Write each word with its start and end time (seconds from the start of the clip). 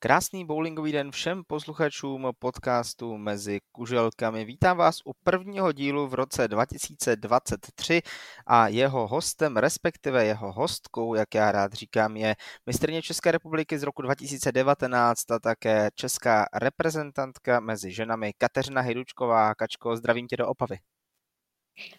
Krásný 0.00 0.44
bowlingový 0.44 0.92
den 0.92 1.10
všem 1.10 1.42
posluchačům 1.46 2.32
podcastu 2.38 3.16
Mezi 3.16 3.60
kuželkami. 3.72 4.44
Vítám 4.44 4.76
vás 4.76 5.00
u 5.04 5.12
prvního 5.24 5.72
dílu 5.72 6.08
v 6.08 6.14
roce 6.14 6.48
2023 6.48 8.02
a 8.46 8.68
jeho 8.68 9.06
hostem, 9.06 9.56
respektive 9.56 10.24
jeho 10.24 10.52
hostkou, 10.52 11.14
jak 11.14 11.34
já 11.34 11.52
rád 11.52 11.72
říkám, 11.72 12.16
je 12.16 12.36
mistrně 12.66 13.02
České 13.02 13.32
republiky 13.32 13.78
z 13.78 13.82
roku 13.82 14.02
2019 14.02 15.30
a 15.30 15.38
také 15.38 15.90
česká 15.94 16.46
reprezentantka 16.54 17.60
mezi 17.60 17.92
ženami 17.92 18.32
Kateřina 18.38 18.80
Hejdučková. 18.80 19.54
Kačko, 19.54 19.96
zdravím 19.96 20.26
tě 20.26 20.36
do 20.36 20.48
Opavy. 20.48 20.78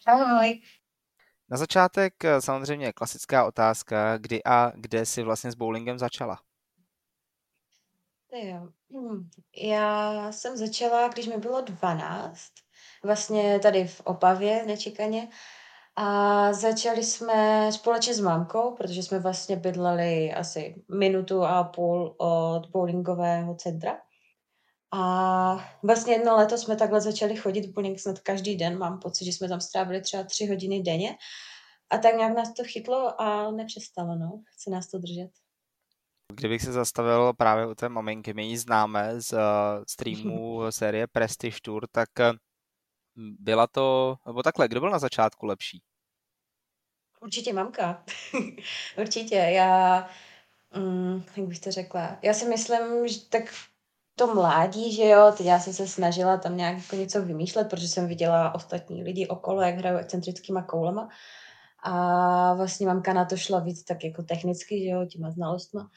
Ahoj. 0.06 0.60
Na 1.50 1.56
začátek 1.56 2.14
samozřejmě 2.38 2.92
klasická 2.92 3.44
otázka, 3.44 4.18
kdy 4.18 4.44
a 4.44 4.72
kde 4.74 5.06
si 5.06 5.22
vlastně 5.22 5.52
s 5.52 5.54
bowlingem 5.54 5.98
začala? 5.98 6.49
Jo. 8.32 8.68
Hm, 8.92 9.30
já 9.56 10.32
jsem 10.32 10.56
začala, 10.56 11.08
když 11.08 11.26
mi 11.26 11.36
bylo 11.36 11.60
12, 11.60 12.40
vlastně 13.04 13.58
tady 13.58 13.86
v 13.86 14.00
Opavě 14.00 14.66
nečekaně. 14.66 15.28
A 15.96 16.52
začali 16.52 17.04
jsme 17.04 17.70
společně 17.72 18.14
s 18.14 18.20
mámkou, 18.20 18.74
protože 18.74 19.02
jsme 19.02 19.18
vlastně 19.18 19.56
bydleli 19.56 20.32
asi 20.32 20.84
minutu 20.94 21.44
a 21.44 21.64
půl 21.64 22.14
od 22.18 22.62
bowlingového 22.70 23.54
centra. 23.54 23.98
A 24.92 25.74
vlastně 25.82 26.12
jedno 26.14 26.36
leto 26.36 26.58
jsme 26.58 26.76
takhle 26.76 27.00
začali 27.00 27.36
chodit 27.36 27.66
bowling 27.66 28.00
snad 28.00 28.18
každý 28.18 28.56
den. 28.56 28.78
Mám 28.78 28.98
pocit, 28.98 29.24
že 29.24 29.32
jsme 29.32 29.48
tam 29.48 29.60
strávili 29.60 30.00
třeba 30.00 30.24
tři 30.24 30.46
hodiny 30.46 30.82
denně. 30.82 31.16
A 31.90 31.98
tak 31.98 32.16
nějak 32.16 32.36
nás 32.36 32.52
to 32.54 32.64
chytlo 32.64 33.20
a 33.20 33.50
nepřestalo, 33.50 34.16
no. 34.16 34.42
Chce 34.46 34.70
nás 34.70 34.90
to 34.90 34.98
držet. 34.98 35.30
Kdybych 36.30 36.62
se 36.62 36.72
zastavil 36.72 37.32
právě 37.32 37.66
u 37.66 37.74
té 37.74 37.88
maminky, 37.88 38.34
my 38.34 38.46
ji 38.46 38.58
známe 38.58 39.20
z 39.20 39.32
uh, 39.32 39.38
streamu 39.88 40.60
série 40.70 41.06
Prestige 41.06 41.56
Tour, 41.62 41.86
tak 41.92 42.08
uh, 42.20 42.36
byla 43.16 43.66
to, 43.66 44.16
nebo 44.26 44.42
takhle, 44.42 44.68
kdo 44.68 44.80
byl 44.80 44.90
na 44.90 44.98
začátku 44.98 45.46
lepší? 45.46 45.82
Určitě 47.20 47.52
mamka. 47.52 48.04
Určitě. 48.98 49.34
Já, 49.34 50.08
um, 50.76 51.24
jak 51.36 51.46
bych 51.46 51.60
to 51.60 51.70
řekla, 51.70 52.18
já 52.22 52.34
si 52.34 52.44
myslím, 52.44 53.08
že 53.08 53.20
tak 53.28 53.42
to 54.14 54.34
mládí, 54.34 54.92
že 54.92 55.04
jo, 55.04 55.32
teď 55.36 55.46
já 55.46 55.60
jsem 55.60 55.72
se 55.72 55.88
snažila 55.88 56.36
tam 56.36 56.56
nějak 56.56 56.76
jako 56.76 56.96
něco 56.96 57.22
vymýšlet, 57.22 57.70
protože 57.70 57.88
jsem 57.88 58.08
viděla 58.08 58.54
ostatní 58.54 59.02
lidi 59.04 59.28
okolo, 59.28 59.60
jak 59.62 59.74
hrajou 59.74 59.98
excentrickýma 59.98 60.62
koulema. 60.62 61.08
A 61.82 62.54
vlastně 62.54 62.86
mamka 62.86 63.12
na 63.12 63.24
to 63.24 63.36
šla 63.36 63.60
víc 63.60 63.84
tak 63.84 64.04
jako 64.04 64.22
technicky, 64.22 64.82
že 64.84 64.90
jo, 64.90 65.06
těma 65.06 65.30
znalostma. 65.30 65.90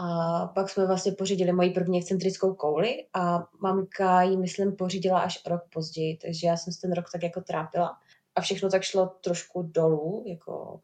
A 0.00 0.46
pak 0.46 0.70
jsme 0.70 0.86
vlastně 0.86 1.12
pořídili 1.12 1.52
moji 1.52 1.70
první 1.70 1.98
excentrickou 1.98 2.54
kouli 2.54 3.06
a 3.14 3.44
mamka 3.60 4.22
ji, 4.22 4.36
myslím, 4.36 4.76
pořídila 4.76 5.20
až 5.20 5.46
rok 5.46 5.62
později, 5.72 6.16
takže 6.16 6.46
já 6.46 6.56
jsem 6.56 6.72
se 6.72 6.80
ten 6.80 6.92
rok 6.92 7.04
tak 7.12 7.22
jako 7.22 7.40
trápila. 7.40 7.98
A 8.34 8.40
všechno 8.40 8.70
tak 8.70 8.82
šlo 8.82 9.06
trošku 9.06 9.62
dolů, 9.62 10.24
jako 10.26 10.80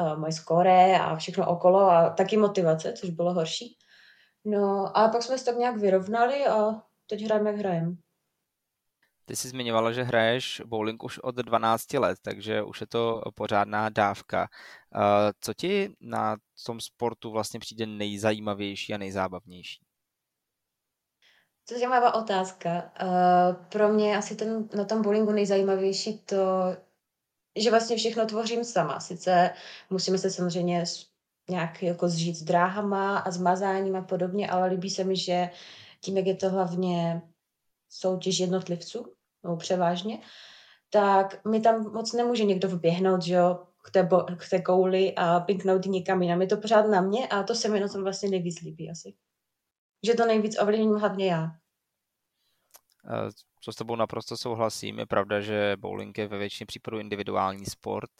uh, 0.00 0.18
moje 0.18 0.32
skóre 0.32 0.98
a 0.98 1.16
všechno 1.16 1.48
okolo 1.48 1.80
a 1.80 2.10
taky 2.10 2.36
motivace, 2.36 2.92
což 2.92 3.10
bylo 3.10 3.34
horší. 3.34 3.76
No 4.44 4.96
a 4.96 5.08
pak 5.08 5.22
jsme 5.22 5.38
se 5.38 5.44
tak 5.44 5.56
nějak 5.56 5.76
vyrovnali 5.76 6.46
a 6.46 6.82
teď 7.06 7.24
hrajeme, 7.24 7.50
jak 7.50 7.58
hrajeme. 7.58 7.92
Ty 9.30 9.36
jsi 9.36 9.48
zmiňovala, 9.48 9.92
že 9.92 10.02
hraješ 10.02 10.62
bowling 10.66 11.02
už 11.02 11.18
od 11.18 11.34
12 11.34 11.92
let, 11.92 12.18
takže 12.22 12.62
už 12.62 12.80
je 12.80 12.86
to 12.86 13.22
pořádná 13.34 13.88
dávka. 13.88 14.48
Eh, 14.94 15.32
co 15.40 15.54
ti 15.54 15.94
na 16.00 16.36
tom 16.66 16.80
sportu 16.80 17.30
vlastně 17.30 17.60
přijde 17.60 17.86
nejzajímavější 17.86 18.94
a 18.94 18.98
nejzábavnější? 18.98 19.84
To 21.68 21.74
je 21.74 21.78
zajímavá 21.78 22.14
otázka. 22.14 22.92
Uh, 23.02 23.66
pro 23.66 23.88
mě 23.88 24.16
asi 24.16 24.36
ten, 24.36 24.68
na 24.76 24.84
tom 24.84 25.02
bowlingu 25.02 25.32
nejzajímavější 25.32 26.18
to, 26.18 26.36
že 27.58 27.70
vlastně 27.70 27.96
všechno 27.96 28.26
tvořím 28.26 28.64
sama. 28.64 29.00
Sice 29.00 29.50
musíme 29.90 30.18
se 30.18 30.30
samozřejmě 30.30 30.84
nějak 31.50 31.82
jako 31.82 32.08
zžít 32.08 32.36
s 32.36 32.42
dráhama 32.42 33.18
a 33.18 33.30
s 33.30 33.38
mazáním 33.38 33.96
a 33.96 34.02
podobně, 34.02 34.50
ale 34.50 34.68
líbí 34.68 34.90
se 34.90 35.04
mi, 35.04 35.16
že 35.16 35.50
tím, 36.00 36.16
jak 36.16 36.26
je 36.26 36.34
to 36.34 36.50
hlavně 36.50 37.22
soutěž 37.88 38.38
jednotlivců, 38.38 39.19
nebo 39.42 39.56
převážně, 39.56 40.20
tak 40.90 41.44
mi 41.44 41.60
tam 41.60 41.92
moc 41.92 42.12
nemůže 42.12 42.44
někdo 42.44 42.68
vběhnout, 42.68 43.22
že 43.22 43.34
jo, 43.34 43.66
k 43.82 43.90
té, 43.90 44.02
bo, 44.02 44.22
k 44.22 44.48
té 44.50 44.62
kouli 44.62 45.14
a 45.14 45.40
pinknout 45.40 45.86
někam 45.86 46.22
jinam. 46.22 46.40
Je 46.42 46.46
to 46.46 46.56
pořád 46.56 46.82
na 46.82 47.00
mě 47.00 47.28
a 47.28 47.42
to 47.42 47.54
se 47.54 47.68
mi 47.68 47.80
na 47.80 47.88
tom 47.88 48.02
vlastně 48.02 48.28
nejvíc 48.28 48.60
líbí 48.60 48.90
asi. 48.90 49.14
Že 50.06 50.14
to 50.14 50.26
nejvíc 50.26 50.58
ovlivním 50.60 50.94
hlavně 50.94 51.26
já. 51.26 51.48
Co 53.60 53.72
s 53.72 53.76
tebou 53.76 53.96
naprosto 53.96 54.36
souhlasím. 54.36 54.98
Je 54.98 55.06
pravda, 55.06 55.40
že 55.40 55.76
bowling 55.78 56.18
je 56.18 56.28
ve 56.28 56.38
většině 56.38 56.66
případů 56.66 56.98
individuální 56.98 57.66
sport. 57.66 58.10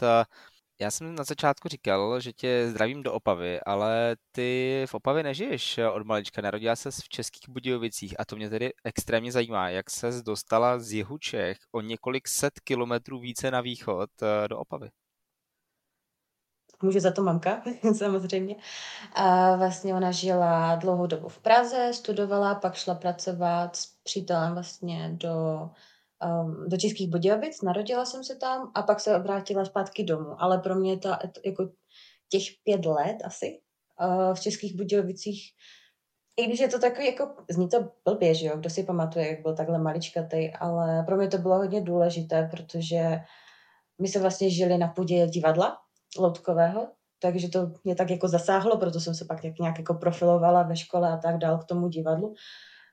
Já 0.83 0.91
jsem 0.91 1.15
na 1.15 1.25
začátku 1.25 1.69
říkal, 1.69 2.21
že 2.21 2.33
tě 2.33 2.69
zdravím 2.71 3.03
do 3.03 3.13
Opavy, 3.13 3.61
ale 3.61 4.17
ty 4.33 4.85
v 4.89 4.95
Opavě 4.95 5.23
nežiješ 5.23 5.79
od 5.93 6.07
malička, 6.07 6.43
narodila 6.43 6.77
se 6.77 6.91
v 6.91 7.09
Českých 7.09 7.49
Budějovicích 7.49 8.21
a 8.21 8.25
to 8.25 8.37
mě 8.37 8.51
tedy 8.51 8.71
extrémně 8.85 9.33
zajímá, 9.33 9.69
jak 9.69 9.91
se 9.91 10.23
dostala 10.23 10.79
z 10.79 10.93
jihu 10.93 11.19
Čech 11.19 11.57
o 11.73 11.81
několik 11.81 12.29
set 12.29 12.61
kilometrů 12.61 13.21
více 13.21 13.51
na 13.51 13.61
východ 13.61 14.11
eh, 14.23 14.49
do 14.49 14.59
Opavy. 14.59 14.91
Může 16.83 17.01
za 17.01 17.11
to 17.13 17.23
mamka, 17.23 17.63
samozřejmě. 17.97 18.57
A 19.13 19.57
vlastně 19.57 19.95
ona 19.95 20.11
žila 20.11 20.75
dlouhou 20.75 21.07
dobu 21.07 21.29
v 21.29 21.39
Praze, 21.39 21.91
studovala, 21.95 22.55
pak 22.55 22.75
šla 22.75 22.95
pracovat 22.95 23.77
s 23.77 23.87
přítelem 24.03 24.55
vlastně 24.55 25.11
do 25.13 25.71
um, 26.25 26.69
do 26.69 26.77
Českých 26.77 27.11
Budějovic, 27.11 27.63
narodila 27.63 28.05
jsem 28.05 28.25
se 28.25 28.37
tam 28.37 28.71
a 28.75 28.83
pak 28.83 29.01
se 29.01 29.19
vrátila 29.19 29.65
zpátky 29.65 30.05
domů. 30.05 30.43
Ale 30.43 30.59
pro 30.59 30.75
mě 30.75 30.99
to 30.99 31.09
jako 31.45 31.69
těch 32.29 32.43
pět 32.65 32.87
let 32.87 33.17
asi 33.25 33.61
uh, 34.01 34.35
v 34.35 34.41
Českých 34.41 34.77
Budějovicích 34.77 35.53
i 36.41 36.47
když 36.47 36.61
je 36.61 36.69
to 36.69 36.79
takový, 36.79 37.07
jako, 37.07 37.35
zní 37.51 37.69
to 37.69 37.91
blbě, 38.05 38.35
že 38.35 38.47
jo, 38.47 38.57
kdo 38.57 38.71
si 38.71 38.85
pamatuje, 38.85 39.29
jak 39.29 39.43
byl 39.43 39.57
takhle 39.57 39.79
maličkatý, 39.79 40.51
ale 40.51 41.03
pro 41.03 41.17
mě 41.17 41.29
to 41.29 41.39
bylo 41.39 41.57
hodně 41.57 41.81
důležité, 41.81 42.49
protože 42.51 43.21
my 44.01 44.09
se 44.09 44.21
vlastně 44.21 44.51
žili 44.51 44.79
na 44.79 44.89
půdě 44.89 45.27
divadla 45.27 45.79
loutkového, 46.19 46.89
takže 47.19 47.49
to 47.49 47.73
mě 47.85 47.95
tak 47.95 48.11
jako 48.11 48.29
zasáhlo, 48.29 48.77
proto 48.77 49.01
jsem 49.01 49.15
se 49.15 49.25
pak 49.25 49.43
nějak 49.43 49.79
jako 49.79 49.95
profilovala 49.95 50.63
ve 50.63 50.77
škole 50.77 51.13
a 51.13 51.17
tak 51.17 51.39
dál 51.39 51.59
k 51.59 51.65
tomu 51.65 51.89
divadlu. 51.89 52.35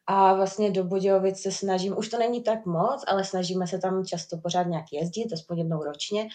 A 0.07 0.34
vlastně 0.34 0.72
do 0.72 0.84
Budějovic 0.84 1.41
se 1.41 1.51
snažím, 1.51 1.97
už 1.97 2.09
to 2.09 2.18
není 2.18 2.44
tak 2.44 2.66
moc, 2.66 3.03
ale 3.07 3.23
snažíme 3.23 3.68
se 3.68 3.79
tam 3.79 4.06
často 4.06 4.38
pořád 4.38 4.63
nějak 4.63 4.85
jezdit, 4.91 5.34
aspoň 5.34 5.57
jednou 5.57 5.84
ročně. 5.84 6.28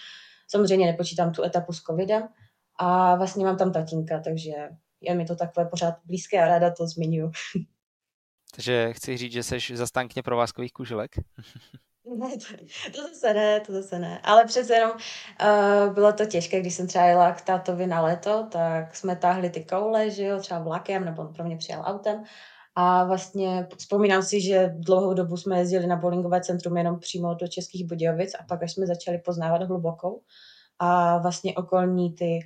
Samozřejmě 0.49 0.87
nepočítám 0.87 1.33
tu 1.33 1.43
etapu 1.43 1.73
s 1.73 1.81
covidem. 1.81 2.29
A 2.77 3.17
vlastně 3.17 3.45
mám 3.45 3.57
tam 3.57 3.73
tatínka, 3.73 4.21
takže 4.21 4.53
je 5.01 5.15
mi 5.15 5.25
to 5.25 5.37
takové 5.37 5.67
pořád 5.67 5.95
blízké 6.05 6.43
a 6.43 6.47
ráda 6.47 6.71
to 6.71 6.87
zmiňuji. 6.87 7.31
Takže 8.55 8.93
chci 8.93 9.17
říct, 9.17 9.33
že 9.33 9.43
jsi 9.43 9.77
zastánkyně 9.77 10.23
provázkových 10.23 10.73
kuželek? 10.73 11.11
Ne, 12.17 12.29
to, 12.31 12.93
to 12.93 13.09
zase 13.09 13.35
ne, 13.35 13.61
to 13.61 13.73
zase 13.73 13.99
ne. 13.99 14.21
Ale 14.25 14.45
přece 14.45 14.75
jenom 14.75 14.91
uh, 14.91 15.95
bylo 15.95 16.13
to 16.13 16.27
těžké, 16.27 16.61
když 16.61 16.75
jsem 16.75 16.87
třeba 16.87 17.05
jela 17.05 17.33
k 17.33 17.41
tátovi 17.41 17.87
na 17.87 18.03
léto, 18.03 18.47
tak 18.53 18.97
jsme 18.97 19.17
táhli 19.17 19.51
ty 19.51 19.65
koule, 19.65 20.11
že 20.11 20.25
jo, 20.25 20.41
třeba 20.41 20.61
vlakem, 20.61 21.05
nebo 21.05 21.23
on 21.23 21.35
pro 21.35 21.45
mě 21.45 21.57
přijel 21.57 21.83
autem 21.85 22.25
a 22.75 23.05
vlastně 23.05 23.69
vzpomínám 23.79 24.23
si, 24.23 24.41
že 24.41 24.75
dlouhou 24.79 25.15
dobu 25.15 25.37
jsme 25.37 25.59
jezdili 25.59 25.87
na 25.87 25.97
bowlingové 25.97 26.41
centrum 26.41 26.77
jenom 26.77 26.99
přímo 26.99 27.35
do 27.35 27.49
Českých 27.49 27.87
Budějovic 27.87 28.35
a 28.35 28.45
pak 28.49 28.63
až 28.63 28.73
jsme 28.73 28.87
začali 28.87 29.19
poznávat 29.19 29.63
hlubokou 29.63 30.23
a 30.79 31.19
vlastně 31.19 31.55
okolní 31.55 32.15
ty 32.15 32.39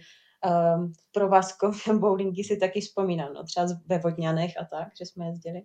um, 0.76 0.92
provázkové 1.12 1.78
bowlingy 1.98 2.44
si 2.44 2.56
taky 2.56 2.80
vzpomínám, 2.80 3.34
no, 3.34 3.44
třeba 3.44 3.66
ve 3.86 3.98
Vodňanech 3.98 4.52
a 4.60 4.64
tak, 4.64 4.88
že 4.98 5.06
jsme 5.06 5.26
jezdili. 5.26 5.62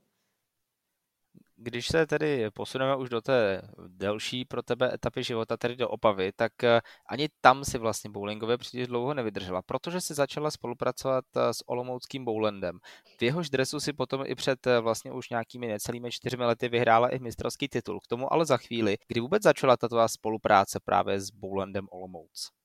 Když 1.64 1.88
se 1.88 2.08
tedy 2.08 2.52
posuneme 2.52 2.96
už 2.96 3.10
do 3.10 3.22
té 3.22 3.62
delší 3.88 4.46
pro 4.46 4.64
tebe 4.64 4.94
etapy 4.94 5.24
života, 5.24 5.58
tedy 5.58 5.76
do 5.76 5.90
Opavy, 5.90 6.32
tak 6.36 6.64
eh, 6.64 6.82
ani 7.10 7.30
tam 7.42 7.66
si 7.66 7.78
vlastně 7.78 8.10
bowlingově 8.10 8.58
příliš 8.58 8.88
dlouho 8.88 9.14
nevydržela, 9.14 9.62
protože 9.62 10.02
si 10.02 10.14
začala 10.14 10.52
spolupracovat 10.52 11.26
eh, 11.36 11.54
s 11.54 11.70
Olomouckým 11.70 12.26
bowlandem. 12.26 12.80
V 13.20 13.24
jehož 13.24 13.50
dresu 13.50 13.80
si 13.80 13.94
potom 13.94 14.24
i 14.26 14.36
před 14.36 14.68
eh, 14.68 14.80
vlastně 14.80 15.12
už 15.12 15.30
nějakými 15.30 15.68
necelými 15.68 16.12
čtyřmi 16.12 16.46
lety 16.46 16.70
vyhrála 16.70 17.10
i 17.10 17.20
mistrovský 17.20 17.68
titul. 17.68 18.00
K 18.00 18.08
tomu 18.08 18.34
ale 18.34 18.46
za 18.46 18.58
chvíli, 18.58 18.98
kdy 19.08 19.20
vůbec 19.20 19.44
začala 19.44 19.78
tato 19.78 20.08
spolupráce 20.08 20.80
právě 20.86 21.20
s 21.20 21.30
bowlandem 21.30 21.88
Olomouc. 21.92 22.61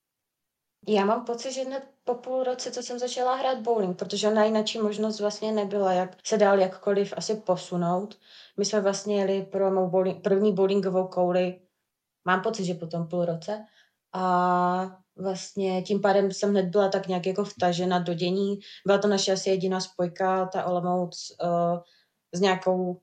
Já 0.88 1.04
mám 1.04 1.24
pocit, 1.24 1.52
že 1.52 1.64
hned 1.64 1.82
po 2.04 2.14
půl 2.14 2.44
roce, 2.44 2.70
co 2.70 2.82
jsem 2.82 2.98
začala 2.98 3.34
hrát 3.36 3.58
bowling, 3.58 3.98
protože 3.98 4.28
ona 4.28 4.44
jináčí 4.44 4.78
možnost 4.78 5.20
vlastně 5.20 5.52
nebyla, 5.52 5.92
jak 5.92 6.16
se 6.26 6.38
dál 6.38 6.58
jakkoliv 6.58 7.14
asi 7.16 7.34
posunout. 7.34 8.18
My 8.56 8.64
jsme 8.64 8.80
vlastně 8.80 9.20
jeli 9.20 9.42
pro 9.42 9.70
mou 9.70 9.90
bowling, 9.90 10.22
první 10.22 10.52
bowlingovou 10.52 11.06
kouli, 11.06 11.60
mám 12.24 12.42
pocit, 12.42 12.64
že 12.64 12.74
po 12.74 12.86
tom 12.86 13.08
půl 13.08 13.24
roce. 13.24 13.64
A 14.12 14.98
vlastně 15.16 15.82
tím 15.82 16.00
pádem 16.00 16.32
jsem 16.32 16.50
hned 16.50 16.66
byla 16.66 16.88
tak 16.88 17.08
nějak 17.08 17.26
jako 17.26 17.44
vtažena 17.44 17.98
do 17.98 18.14
dění. 18.14 18.58
Byla 18.86 18.98
to 18.98 19.08
naše 19.08 19.32
asi 19.32 19.50
jediná 19.50 19.80
spojka, 19.80 20.46
ta 20.46 20.64
Olomouc, 20.64 21.36
uh, 21.42 21.78
s 22.34 22.40
nějakou 22.40 23.00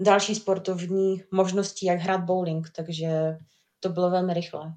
další 0.00 0.34
sportovní 0.34 1.22
možností, 1.32 1.86
jak 1.86 1.98
hrát 1.98 2.24
bowling, 2.24 2.70
takže 2.76 3.38
to 3.80 3.88
bylo 3.88 4.10
velmi 4.10 4.34
rychle. 4.34 4.74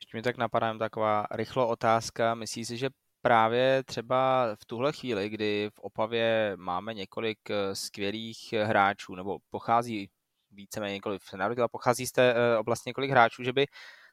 Ještě 0.00 0.16
mi 0.16 0.22
tak 0.22 0.36
napadá 0.36 0.78
taková 0.78 1.26
rychlo 1.30 1.68
otázka. 1.68 2.34
Myslí 2.34 2.64
si, 2.64 2.76
že 2.76 2.90
právě 3.26 3.82
třeba 3.84 4.48
v 4.60 4.64
tuhle 4.64 4.92
chvíli, 4.92 5.28
kdy 5.28 5.70
v 5.74 5.78
Opavě 5.78 6.52
máme 6.56 6.94
několik 6.94 7.38
eh, 7.50 7.74
skvělých 7.74 8.52
eh, 8.52 8.64
hráčů, 8.64 9.14
nebo 9.14 9.38
pochází 9.50 10.10
víceméně 10.50 10.94
několik 10.94 11.22
se 11.22 11.36
narodila, 11.36 11.68
pochází 11.68 12.06
z 12.06 12.12
té 12.12 12.34
eh, 12.34 12.58
oblasti 12.58 12.90
několik 12.90 13.10
hráčů, 13.10 13.42
že 13.42 13.52
by 13.52 13.66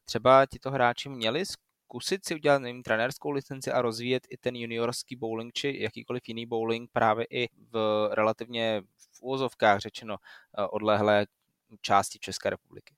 třeba 0.06 0.46
tito 0.46 0.72
hráči 0.72 1.10
měli 1.10 1.46
zkusit 1.46 2.26
si 2.26 2.36
udělat 2.36 2.62
nevím, 2.62 2.84
trenérskou 2.84 3.32
licenci 3.32 3.72
a 3.72 3.82
rozvíjet 3.82 4.28
i 4.30 4.38
ten 4.38 4.56
juniorský 4.56 5.16
bowling 5.16 5.54
či 5.54 5.78
jakýkoliv 5.80 6.24
jiný 6.28 6.46
bowling 6.46 6.90
právě 6.92 7.26
i 7.30 7.48
v 7.72 8.10
relativně 8.12 8.82
v 8.98 9.22
úvozovkách 9.22 9.80
řečeno 9.80 10.16
odlehlé 10.72 11.26
části 11.82 12.20
České 12.20 12.50
republiky. 12.50 12.96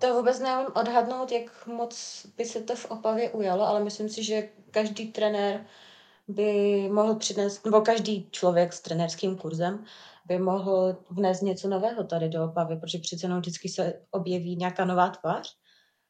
To 0.00 0.14
vůbec 0.14 0.40
nevím 0.40 0.66
odhadnout, 0.74 1.32
jak 1.32 1.66
moc 1.66 2.26
by 2.36 2.44
se 2.44 2.62
to 2.62 2.76
v 2.76 2.90
Opavě 2.90 3.30
ujalo, 3.30 3.66
ale 3.66 3.84
myslím 3.84 4.08
si, 4.08 4.24
že 4.24 4.48
každý 4.70 5.12
trenér 5.12 5.66
by 6.28 6.88
mohl 6.92 7.14
přinést, 7.14 7.64
nebo 7.64 7.80
každý 7.80 8.28
člověk 8.30 8.72
s 8.72 8.80
trenérským 8.80 9.36
kurzem 9.36 9.84
by 10.26 10.38
mohl 10.38 10.96
vnést 11.10 11.40
něco 11.40 11.68
nového 11.68 12.04
tady 12.04 12.28
do 12.28 12.44
Opavy, 12.44 12.76
protože 12.76 12.98
přece 12.98 13.26
jenom 13.26 13.40
vždycky 13.40 13.68
se 13.68 14.02
objeví 14.10 14.56
nějaká 14.56 14.84
nová 14.84 15.10
tvář. 15.10 15.56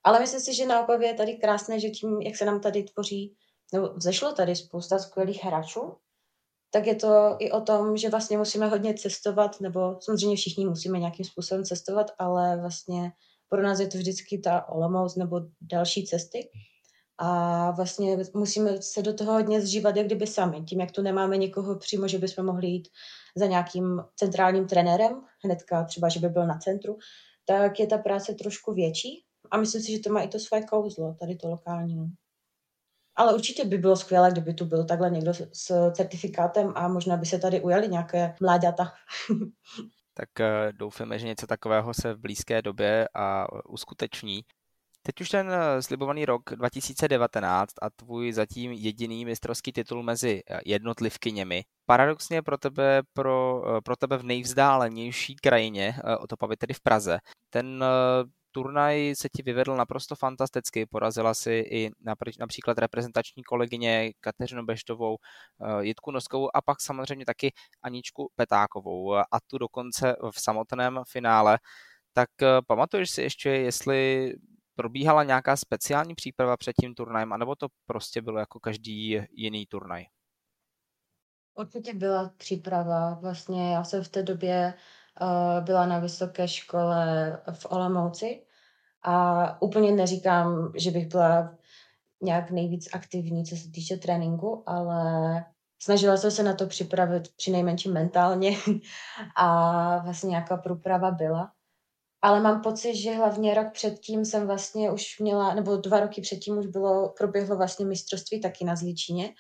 Ale 0.05 0.20
myslím 0.20 0.40
si, 0.40 0.55
že 0.55 0.67
na 0.67 0.82
Opavě 0.82 1.08
je 1.08 1.14
tady 1.14 1.35
krásné, 1.35 1.81
že 1.81 1.90
tím, 1.90 2.20
jak 2.23 2.37
se 2.37 2.44
nám 2.44 2.61
tady 2.61 2.82
tvoří, 2.82 3.37
nebo 3.73 3.88
vzešlo 3.94 4.32
tady 4.32 4.56
spousta 4.56 4.99
skvělých 4.99 5.44
hráčů, 5.44 5.96
tak 6.70 6.87
je 6.87 6.94
to 6.94 7.37
i 7.38 7.50
o 7.50 7.61
tom, 7.61 7.96
že 7.96 8.11
vlastně 8.11 8.38
musíme 8.38 8.67
hodně 8.67 8.94
cestovat, 8.94 9.61
nebo 9.61 9.96
samozřejmě 10.00 10.37
všichni 10.37 10.67
musíme 10.67 10.99
nějakým 10.99 11.25
způsobem 11.25 11.64
cestovat, 11.64 12.11
ale 12.19 12.56
vlastně 12.61 13.12
pro 13.49 13.62
nás 13.62 13.81
je 13.81 13.87
to 13.87 13.99
vždycky 13.99 14.39
ta 14.39 14.69
Olomouc 14.69 15.17
nebo 15.17 15.41
další 15.61 16.06
cesty. 16.06 16.50
A 17.19 17.71
vlastně 17.71 18.17
musíme 18.35 18.83
se 18.83 19.03
do 19.03 19.15
toho 19.15 19.33
hodně 19.33 19.61
zžívat, 19.61 19.97
jak 19.97 20.06
kdyby 20.06 20.27
sami. 20.27 20.62
Tím, 20.62 20.81
jak 20.81 20.93
tu 20.93 21.03
nemáme 21.03 21.37
někoho 21.37 21.79
přímo, 21.79 22.09
že 22.09 22.19
bychom 22.19 22.47
mohli 22.47 22.67
jít 22.67 22.89
za 23.37 23.47
nějakým 23.47 24.03
centrálním 24.17 24.67
trenérem, 24.67 25.21
hnedka 25.45 25.85
třeba, 25.85 26.09
že 26.09 26.21
by 26.21 26.29
byl 26.29 26.47
na 26.47 26.59
centru, 26.59 26.99
tak 27.45 27.81
je 27.81 27.87
ta 27.87 27.99
práce 27.99 28.35
trošku 28.35 28.75
větší. 28.75 29.25
A 29.50 29.56
myslím 29.56 29.83
si, 29.83 29.93
že 29.93 29.99
to 29.99 30.12
má 30.12 30.21
i 30.21 30.29
to 30.29 30.39
své 30.39 30.62
kouzlo, 30.62 31.17
tady 31.21 31.37
to 31.37 31.49
lokální. 31.49 31.97
No. 31.97 32.06
Ale 33.17 33.35
určitě 33.35 33.65
by 33.65 33.79
bylo 33.79 33.97
skvělé, 33.97 34.31
kdyby 34.31 34.55
tu 34.55 34.65
byl 34.65 34.85
takhle 34.85 35.11
někdo 35.11 35.33
s 35.53 35.91
certifikátem 35.93 36.73
a 36.75 36.89
možná 36.89 37.17
by 37.17 37.27
se 37.27 37.39
tady 37.39 37.61
ujali 37.61 37.89
nějaké 37.89 38.35
mláďata. 38.41 38.93
tak 40.20 40.41
eh, 40.41 40.73
doufáme, 40.73 41.19
že 41.19 41.26
něco 41.26 41.47
takového 41.47 41.94
se 41.94 42.15
v 42.15 42.19
blízké 42.19 42.62
době 42.62 43.09
a 43.15 43.47
uskuteční. 43.69 44.43
Teď 45.03 45.20
už 45.20 45.29
ten 45.29 45.50
eh, 45.50 45.82
slibovaný 45.82 46.25
rok 46.25 46.43
2019 46.55 47.75
a 47.82 47.91
tvůj 47.91 48.32
zatím 48.32 48.73
jediný 48.73 49.25
mistrovský 49.25 49.73
titul 49.73 50.03
mezi 50.03 50.43
eh, 50.50 50.61
jednotlivkyněmi. 50.67 51.62
Paradoxně 51.87 52.43
pro 52.43 52.59
tebe, 52.59 53.03
pro, 53.12 53.62
pro 53.85 53.97
tebe 53.97 54.19
v 54.19 54.23
nejvzdálenější 54.23 55.35
krajině, 55.35 55.94
od 56.19 56.32
Opavy 56.32 56.56
tedy 56.56 56.75
v 56.75 56.81
Praze, 56.81 57.19
ten 57.50 57.85
turnaj 58.58 59.14
se 59.14 59.28
ti 59.28 59.43
vyvedl 59.43 59.76
naprosto 59.76 60.16
fantasticky. 60.16 60.87
Porazila 60.87 61.34
si 61.34 61.52
i 61.52 61.90
například 62.38 62.78
reprezentační 62.78 63.43
kolegyně 63.43 64.12
Kateřinu 64.20 64.66
Beštovou, 64.66 65.16
eh, 65.16 65.84
Jitku 65.84 66.10
Noskovou 66.10 66.56
a 66.56 66.62
pak 66.62 66.81
samozřejmě 66.81 67.25
taky 67.25 67.52
Aničku 67.82 68.31
Petákovou. 68.37 69.14
A 69.14 69.38
tu 69.46 69.58
dokonce 69.58 70.16
v 70.31 70.40
samotném 70.40 71.00
finále. 71.08 71.58
Tak 72.12 72.31
eh, 72.43 72.46
pamatuješ 72.66 73.10
si 73.10 73.22
ještě, 73.22 73.50
jestli 73.50 74.32
probíhala 74.75 75.25
nějaká 75.25 75.56
speciální 75.56 76.14
příprava 76.14 76.56
před 76.56 76.72
tím 76.81 76.94
turnajem, 76.94 77.32
anebo 77.32 77.56
to 77.56 77.66
prostě 77.87 78.22
bylo 78.22 78.38
jako 78.38 78.61
každý 78.61 79.20
jiný 79.31 79.66
turnaj? 79.66 80.04
Určitě 81.54 81.94
byla 81.94 82.28
příprava. 82.37 83.14
Vlastně 83.14 83.75
já 83.75 83.84
jsem 83.84 84.04
v 84.04 84.08
té 84.08 84.22
době 84.22 84.75
uh, 85.20 85.64
byla 85.64 85.87
na 85.87 85.99
vysoké 85.99 86.49
škole 86.49 87.32
v 87.52 87.66
Olomouci 87.70 88.48
a 89.03 89.62
úplně 89.62 89.93
neříkám, 89.93 90.73
že 90.77 90.91
bych 90.91 91.06
byla 91.06 91.59
nějak 92.23 92.50
nejvíc 92.50 92.89
aktivní, 92.93 93.45
co 93.45 93.56
se 93.56 93.71
týče 93.71 93.97
tréninku, 93.97 94.62
ale 94.67 95.45
snažila 95.83 96.17
jsem 96.17 96.31
se 96.31 96.43
na 96.43 96.55
to 96.55 96.67
připravit 96.67 97.29
při 97.37 97.50
nejmenším 97.50 97.93
mentálně 97.93 98.56
a 99.37 99.99
vlastně 99.99 100.31
nějaká 100.31 100.56
průprava 100.56 101.11
byla. 101.11 101.53
Ale 102.23 102.41
mám 102.41 102.62
pocit, 102.62 102.95
že 102.95 103.15
hlavně 103.15 103.55
rok 103.55 103.73
předtím 103.73 104.25
jsem 104.25 104.47
vlastně 104.47 104.91
už 104.91 105.19
měla, 105.21 105.55
nebo 105.55 105.77
dva 105.77 106.00
roky 106.00 106.21
předtím 106.21 106.59
už 106.59 106.67
bylo, 106.67 107.15
proběhlo 107.19 107.56
vlastně 107.56 107.87
mistrovství 107.87 108.41
taky 108.41 108.65
na 108.65 108.77
Zličině, 108.77 109.35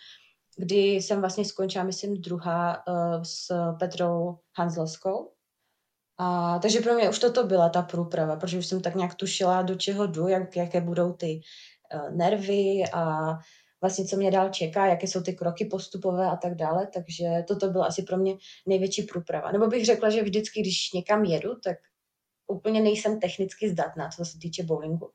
kdy 0.56 0.76
jsem 0.76 1.20
vlastně 1.20 1.44
skončila, 1.44 1.84
myslím, 1.84 2.20
druhá 2.20 2.82
uh, 2.88 3.22
s 3.22 3.46
Petrou 3.78 4.38
Hanzlovskou. 4.58 5.32
A, 6.18 6.58
takže 6.58 6.80
pro 6.80 6.94
mě 6.94 7.10
už 7.10 7.18
toto 7.18 7.46
byla 7.46 7.68
ta 7.68 7.82
průprava, 7.82 8.36
protože 8.36 8.58
už 8.58 8.66
jsem 8.66 8.80
tak 8.80 8.94
nějak 8.94 9.14
tušila, 9.14 9.62
do 9.62 9.74
čeho 9.74 10.06
jdu, 10.06 10.28
jak, 10.28 10.56
jaké 10.56 10.80
budou 10.80 11.12
ty 11.12 11.40
uh, 11.94 12.16
nervy 12.16 12.84
a 12.92 13.32
vlastně 13.80 14.04
co 14.04 14.16
mě 14.16 14.30
dál 14.30 14.50
čeká, 14.50 14.86
jaké 14.86 15.06
jsou 15.06 15.22
ty 15.22 15.32
kroky 15.32 15.64
postupové 15.64 16.26
a 16.26 16.36
tak 16.36 16.54
dále, 16.54 16.88
takže 16.94 17.24
toto 17.48 17.70
byla 17.70 17.86
asi 17.86 18.02
pro 18.02 18.16
mě 18.16 18.36
největší 18.66 19.02
průprava. 19.02 19.52
Nebo 19.52 19.66
bych 19.66 19.86
řekla, 19.86 20.10
že 20.10 20.22
vždycky, 20.22 20.60
když 20.60 20.92
někam 20.92 21.24
jedu, 21.24 21.54
tak 21.64 21.76
úplně 22.46 22.80
nejsem 22.80 23.20
technicky 23.20 23.70
zdatná, 23.70 24.08
co 24.08 24.24
se 24.24 24.38
týče 24.38 24.62
bowlingu. 24.62 25.10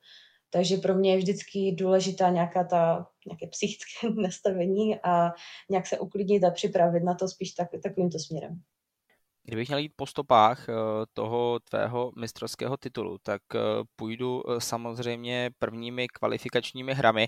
Takže 0.49 0.77
pro 0.77 0.95
mě 0.95 1.11
je 1.11 1.17
vždycky 1.17 1.71
důležitá 1.71 2.29
nějaká 2.29 2.63
ta, 2.63 3.07
nějaké 3.27 3.47
psychické 3.47 4.09
nastavení 4.21 4.99
a 5.03 5.31
nějak 5.69 5.87
se 5.87 5.99
uklidnit 5.99 6.43
a 6.43 6.51
připravit 6.51 7.03
na 7.03 7.13
to 7.13 7.27
spíš 7.27 7.51
tak, 7.51 7.67
takovýmto 7.83 8.19
směrem. 8.19 8.61
Kdybych 9.45 9.67
měl 9.67 9.79
jít 9.79 9.93
po 9.95 10.05
stopách 10.05 10.69
eh, 10.69 10.73
toho 11.13 11.59
tvého 11.59 12.11
mistrovského 12.19 12.77
titulu, 12.77 13.17
tak 13.23 13.41
eh, 13.55 13.59
půjdu 13.95 14.43
eh, 14.49 14.61
samozřejmě 14.61 15.51
prvními 15.59 16.07
kvalifikačními 16.07 16.93
hrami. 16.93 17.27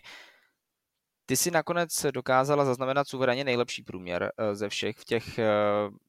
Ty 1.26 1.36
si 1.36 1.52
nakonec 1.52 2.06
dokázala 2.14 2.66
zaznamenat 2.66 3.08
suverénně 3.08 3.44
nejlepší 3.44 3.84
průměr 3.84 4.32
ze 4.54 4.70
všech 4.70 4.98
v 4.98 5.06
těch 5.06 5.38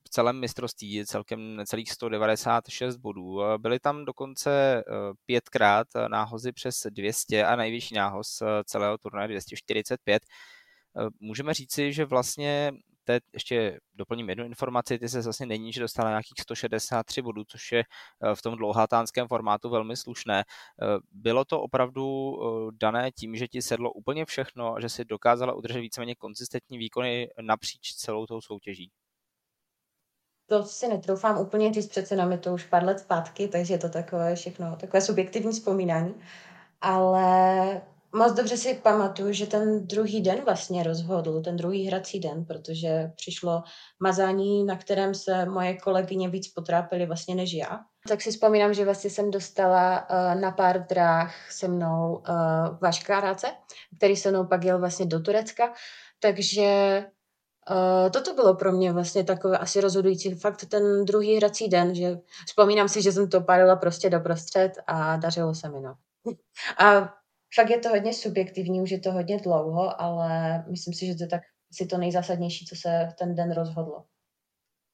v 0.04 0.08
celém 0.10 0.40
mistrovství, 0.40 1.06
celkem 1.06 1.62
celých 1.66 1.92
196 1.92 2.96
bodů. 2.96 3.40
Byly 3.58 3.78
tam 3.78 4.04
dokonce 4.04 4.84
pětkrát 5.26 5.86
náhozy 6.08 6.52
přes 6.52 6.86
200 6.90 7.44
a 7.44 7.56
nejvyšší 7.56 7.94
nához 7.94 8.42
celého 8.64 8.98
turnaje 8.98 9.28
245. 9.28 10.22
Můžeme 11.20 11.54
říci, 11.54 11.92
že 11.92 12.04
vlastně 12.04 12.72
teď 13.06 13.22
ještě 13.32 13.78
doplním 13.94 14.28
jednu 14.28 14.44
informaci, 14.44 14.98
ty 14.98 15.08
se 15.08 15.22
vlastně 15.22 15.72
že 15.72 15.80
dostala 15.80 16.08
nějakých 16.08 16.40
163 16.42 17.22
bodů, 17.22 17.44
což 17.44 17.72
je 17.72 17.80
eh, 17.80 18.34
v 18.34 18.42
tom 18.42 18.56
dlouhatánském 18.56 19.28
formátu 19.28 19.70
velmi 19.70 19.96
slušné. 19.96 20.40
Eh, 20.40 20.86
bylo 21.12 21.44
to 21.44 21.60
opravdu 21.60 22.36
eh, 22.36 22.70
dané 22.80 23.12
tím, 23.12 23.36
že 23.36 23.48
ti 23.48 23.62
sedlo 23.62 23.92
úplně 23.92 24.24
všechno 24.24 24.74
že 24.80 24.88
si 24.88 25.04
dokázala 25.04 25.54
udržet 25.54 25.80
víceméně 25.80 26.14
konzistentní 26.14 26.78
výkony 26.78 27.28
napříč 27.40 27.94
celou 27.94 28.26
tou 28.26 28.40
soutěží? 28.40 28.90
To 30.48 30.64
si 30.64 30.88
netroufám 30.88 31.38
úplně 31.38 31.72
říct, 31.72 31.88
přece 31.88 32.14
jenom 32.14 32.32
je 32.32 32.38
to 32.38 32.54
už 32.54 32.64
pár 32.64 32.84
let 32.84 32.98
zpátky, 33.00 33.48
takže 33.48 33.74
je 33.74 33.78
to 33.78 33.88
takové 33.88 34.34
všechno, 34.34 34.76
takové 34.76 35.00
subjektivní 35.00 35.52
vzpomínání. 35.52 36.14
Ale 36.80 37.82
moc 38.16 38.32
dobře 38.32 38.56
si 38.56 38.74
pamatuju, 38.74 39.32
že 39.32 39.46
ten 39.46 39.86
druhý 39.86 40.20
den 40.20 40.40
vlastně 40.44 40.82
rozhodl, 40.82 41.42
ten 41.42 41.56
druhý 41.56 41.86
hrací 41.86 42.20
den, 42.20 42.44
protože 42.44 43.12
přišlo 43.16 43.62
mazání, 44.02 44.64
na 44.64 44.76
kterém 44.76 45.14
se 45.14 45.46
moje 45.46 45.76
kolegyně 45.76 46.28
víc 46.28 46.48
potrápily 46.48 47.06
vlastně 47.06 47.34
než 47.34 47.52
já. 47.52 47.80
Tak 48.08 48.22
si 48.22 48.30
vzpomínám, 48.30 48.74
že 48.74 48.84
vlastně 48.84 49.10
jsem 49.10 49.30
dostala 49.30 50.06
uh, 50.10 50.40
na 50.40 50.50
pár 50.50 50.86
dráh 50.86 51.52
se 51.52 51.68
mnou 51.68 52.22
uh, 52.28 52.78
Vaška 52.80 53.20
Ráce, 53.20 53.46
který 53.96 54.16
se 54.16 54.30
mnou 54.30 54.46
pak 54.46 54.64
jel 54.64 54.78
vlastně 54.78 55.06
do 55.06 55.20
Turecka, 55.20 55.72
takže 56.20 57.04
Uh, 57.70 58.10
toto 58.10 58.34
bylo 58.34 58.54
pro 58.54 58.72
mě 58.72 58.92
vlastně 58.92 59.24
takové 59.24 59.58
asi 59.58 59.80
rozhodující 59.80 60.34
fakt 60.34 60.64
ten 60.64 61.04
druhý 61.04 61.36
hrací 61.36 61.68
den, 61.68 61.94
že 61.94 62.18
vzpomínám 62.46 62.88
si, 62.88 63.02
že 63.02 63.12
jsem 63.12 63.28
to 63.28 63.40
palila 63.40 63.76
prostě 63.76 64.10
doprostřed 64.10 64.72
a 64.86 65.16
dařilo 65.16 65.54
se 65.54 65.68
mi, 65.68 65.80
no. 65.80 65.94
A 66.78 67.14
fakt 67.56 67.70
je 67.70 67.78
to 67.78 67.88
hodně 67.88 68.12
subjektivní, 68.12 68.82
už 68.82 68.90
je 68.90 69.00
to 69.00 69.12
hodně 69.12 69.38
dlouho, 69.38 70.00
ale 70.00 70.64
myslím 70.70 70.94
si, 70.94 71.06
že 71.06 71.14
to 71.14 71.22
je 71.22 71.28
tak 71.28 71.42
si 71.72 71.86
to 71.86 71.98
nejzásadnější, 71.98 72.66
co 72.66 72.76
se 72.76 73.08
ten 73.18 73.34
den 73.34 73.54
rozhodlo. 73.54 74.04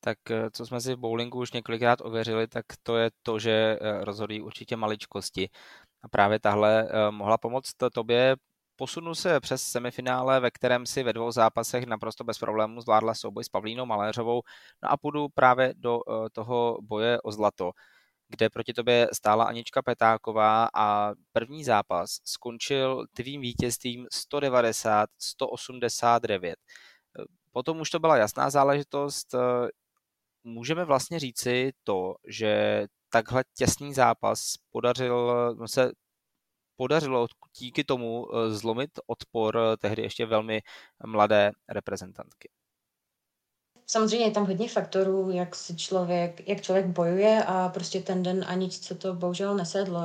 Tak 0.04 0.30
eh, 0.30 0.50
co 0.52 0.66
jsme 0.66 0.80
si 0.80 0.94
v 0.94 0.98
bowlingu 0.98 1.38
už 1.38 1.52
několikrát 1.52 2.00
ověřili, 2.00 2.48
tak 2.48 2.64
to 2.82 2.96
je 2.96 3.10
to, 3.22 3.38
že 3.38 3.78
eh, 3.80 4.04
rozhodují 4.04 4.40
určitě 4.40 4.76
maličkosti. 4.76 5.48
A 6.02 6.08
právě 6.08 6.40
tahle 6.40 6.88
eh, 6.88 7.10
mohla 7.10 7.38
pomoct 7.38 7.72
tobě 7.92 8.36
Posunu 8.76 9.14
se 9.14 9.40
přes 9.40 9.62
semifinále, 9.62 10.40
ve 10.40 10.50
kterém 10.50 10.86
si 10.86 11.02
ve 11.02 11.12
dvou 11.12 11.30
zápasech 11.30 11.86
naprosto 11.86 12.24
bez 12.24 12.38
problémů 12.38 12.80
zvládla 12.80 13.14
souboj 13.14 13.44
s 13.44 13.48
Pavlínou 13.48 13.86
Maléřovou. 13.86 14.42
No 14.82 14.92
a 14.92 14.96
půjdu 14.96 15.28
právě 15.34 15.74
do 15.76 16.00
toho 16.32 16.78
boje 16.82 17.20
o 17.20 17.32
zlato 17.32 17.70
kde 18.32 18.50
proti 18.50 18.72
tobě 18.72 19.08
stála 19.12 19.44
Anička 19.44 19.82
Petáková 19.82 20.68
a 20.74 21.12
první 21.32 21.64
zápas 21.64 22.10
skončil 22.24 23.06
tvým 23.14 23.40
vítězstvím 23.40 24.06
190-189. 24.32 26.54
Potom 27.52 27.80
už 27.80 27.90
to 27.90 27.98
byla 27.98 28.16
jasná 28.16 28.50
záležitost. 28.50 29.34
Můžeme 30.44 30.84
vlastně 30.84 31.18
říci 31.18 31.72
to, 31.84 32.14
že 32.28 32.84
takhle 33.10 33.44
těsný 33.54 33.94
zápas 33.94 34.54
podařil 34.70 35.34
no 35.58 35.68
se 35.68 35.92
podařilo 36.76 37.26
díky 37.58 37.84
tomu 37.84 38.26
zlomit 38.48 38.90
odpor 39.06 39.58
tehdy 39.78 40.02
ještě 40.02 40.26
velmi 40.26 40.60
mladé 41.06 41.50
reprezentantky. 41.68 42.48
Samozřejmě 43.92 44.26
je 44.26 44.30
tam 44.30 44.46
hodně 44.46 44.68
faktorů, 44.68 45.30
jak 45.30 45.54
si 45.54 45.76
člověk, 45.76 46.48
jak 46.48 46.60
člověk 46.60 46.86
bojuje 46.86 47.44
a 47.46 47.68
prostě 47.68 48.00
ten 48.00 48.22
den 48.22 48.44
ani 48.48 48.70
co 48.70 48.94
to 48.94 49.14
bohužel 49.14 49.54
nesedlo. 49.54 50.00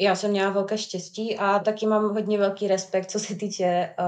Já 0.00 0.16
jsem 0.16 0.30
měla 0.30 0.50
velké 0.50 0.78
štěstí 0.78 1.38
a 1.38 1.58
taky 1.58 1.86
mám 1.86 2.14
hodně 2.14 2.38
velký 2.38 2.68
respekt, 2.68 3.10
co 3.10 3.18
se 3.18 3.34
týče 3.34 3.94
uh, 3.98 4.06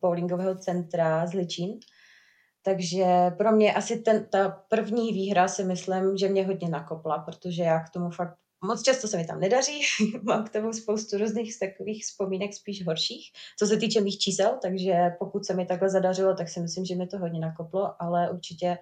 bowlingového 0.00 0.58
centra 0.58 1.26
z 1.26 1.32
Ličín. 1.32 1.80
Takže 2.62 3.06
pro 3.38 3.52
mě 3.52 3.74
asi 3.74 4.00
ten, 4.00 4.26
ta 4.30 4.48
první 4.68 5.12
výhra 5.12 5.48
si 5.48 5.64
myslím, 5.64 6.16
že 6.16 6.28
mě 6.28 6.46
hodně 6.46 6.68
nakopla, 6.68 7.18
protože 7.18 7.62
já 7.62 7.80
k 7.80 7.90
tomu 7.90 8.10
fakt 8.10 8.36
Moc 8.66 8.82
často 8.82 9.08
se 9.08 9.16
mi 9.16 9.26
tam 9.26 9.40
nedaří, 9.40 9.80
mám 10.22 10.44
k 10.44 10.52
tomu 10.52 10.72
spoustu 10.72 11.18
různých 11.18 11.58
takových 11.58 12.04
vzpomínek 12.04 12.54
spíš 12.54 12.86
horších, 12.86 13.32
co 13.58 13.66
se 13.66 13.76
týče 13.76 14.00
mých 14.00 14.18
čísel, 14.18 14.58
takže 14.62 14.92
pokud 15.18 15.46
se 15.46 15.54
mi 15.54 15.66
takhle 15.66 15.90
zadařilo, 15.90 16.34
tak 16.34 16.48
si 16.48 16.60
myslím, 16.60 16.84
že 16.84 16.94
mi 16.94 17.06
to 17.06 17.18
hodně 17.18 17.40
nakoplo, 17.40 18.02
ale 18.02 18.30
určitě 18.30 18.78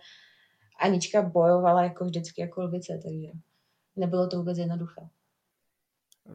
Anička 0.79 1.23
bojovala 1.23 1.83
jako 1.83 2.05
vždycky 2.05 2.41
jako 2.41 2.62
lvice, 2.62 3.00
takže 3.03 3.29
nebylo 3.97 4.29
to 4.29 4.37
vůbec 4.37 4.59
jednoduché. 4.59 5.09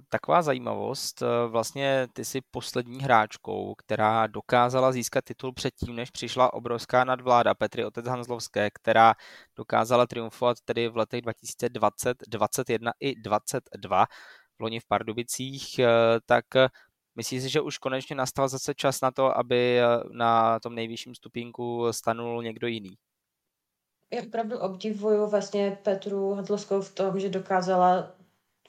Taková 0.10 0.41
zajímavost, 0.41 1.22
eh, 1.22 1.48
vlastně 1.48 2.08
ty 2.13 2.25
jsi 2.25 2.41
poslední 2.51 3.01
hráčkou, 3.01 3.75
která 3.77 4.27
dokázala 4.27 4.91
získat 4.91 5.25
titul 5.25 5.53
předtím, 5.53 5.96
než 5.96 6.12
přišla 6.12 6.53
obrovská 6.53 7.03
nadvláda 7.03 7.53
Petry 7.53 7.86
Otec 7.86 8.05
Hanzlovské, 8.05 8.69
která 8.74 9.13
dokázala 9.55 10.08
triumfovat 10.08 10.58
tedy 10.65 10.89
v 10.89 10.98
letech 10.98 11.22
2020, 11.22 12.17
21 12.27 12.91
i 13.00 13.15
22 13.15 14.05
v 14.58 14.62
loni 14.62 14.79
v 14.79 14.86
Pardubicích, 14.86 15.79
eh, 15.79 15.88
tak 16.25 16.46
myslíš 17.15 17.41
si, 17.43 17.50
že 17.50 17.62
už 17.62 17.77
konečně 17.77 18.15
nastal 18.15 18.48
zase 18.48 18.74
čas 18.75 19.01
na 19.01 19.12
to, 19.12 19.38
aby 19.38 19.79
eh, 19.79 19.84
na 20.12 20.60
tom 20.60 20.75
nejvyšším 20.75 21.15
stupínku 21.15 21.93
stanul 21.93 22.43
někdo 22.43 22.67
jiný? 22.67 22.98
Já 24.13 24.22
opravdu 24.22 24.60
obdivuju 24.60 25.27
vlastně 25.27 25.77
Petru 25.84 26.34
Hadlovskou 26.34 26.81
v 26.81 26.96
tom, 26.96 27.19
že 27.19 27.29
dokázala 27.29 28.18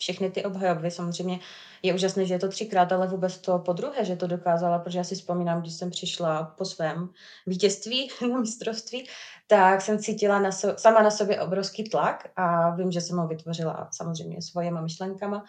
všechny 0.01 0.31
ty 0.31 0.45
obhajoby. 0.45 0.91
Samozřejmě 0.91 1.41
je 1.83 1.95
úžasné, 1.95 2.27
že 2.27 2.35
je 2.35 2.39
to 2.39 2.49
třikrát, 2.49 2.93
ale 2.93 3.07
vůbec 3.07 3.39
to 3.39 3.59
po 3.59 3.73
druhé, 3.73 4.05
že 4.05 4.17
to 4.17 4.27
dokázala, 4.27 4.79
protože 4.79 4.99
já 4.99 5.05
si 5.05 5.15
vzpomínám, 5.15 5.61
když 5.61 5.75
jsem 5.75 5.91
přišla 5.91 6.45
po 6.45 6.65
svém 6.65 7.09
vítězství 7.47 8.11
na 8.33 8.41
mistrovství, 8.41 9.09
tak 9.47 9.83
jsem 9.83 9.99
cítila 9.99 10.39
na 10.39 10.53
so, 10.53 10.79
sama 10.79 11.03
na 11.03 11.11
sobě 11.11 11.41
obrovský 11.41 11.85
tlak 11.85 12.29
a 12.37 12.71
vím, 12.71 12.93
že 12.93 13.01
jsem 13.01 13.19
ho 13.19 13.29
vytvořila 13.29 13.89
samozřejmě 13.93 14.43
svojima 14.43 14.81
myšlenkama, 14.81 15.45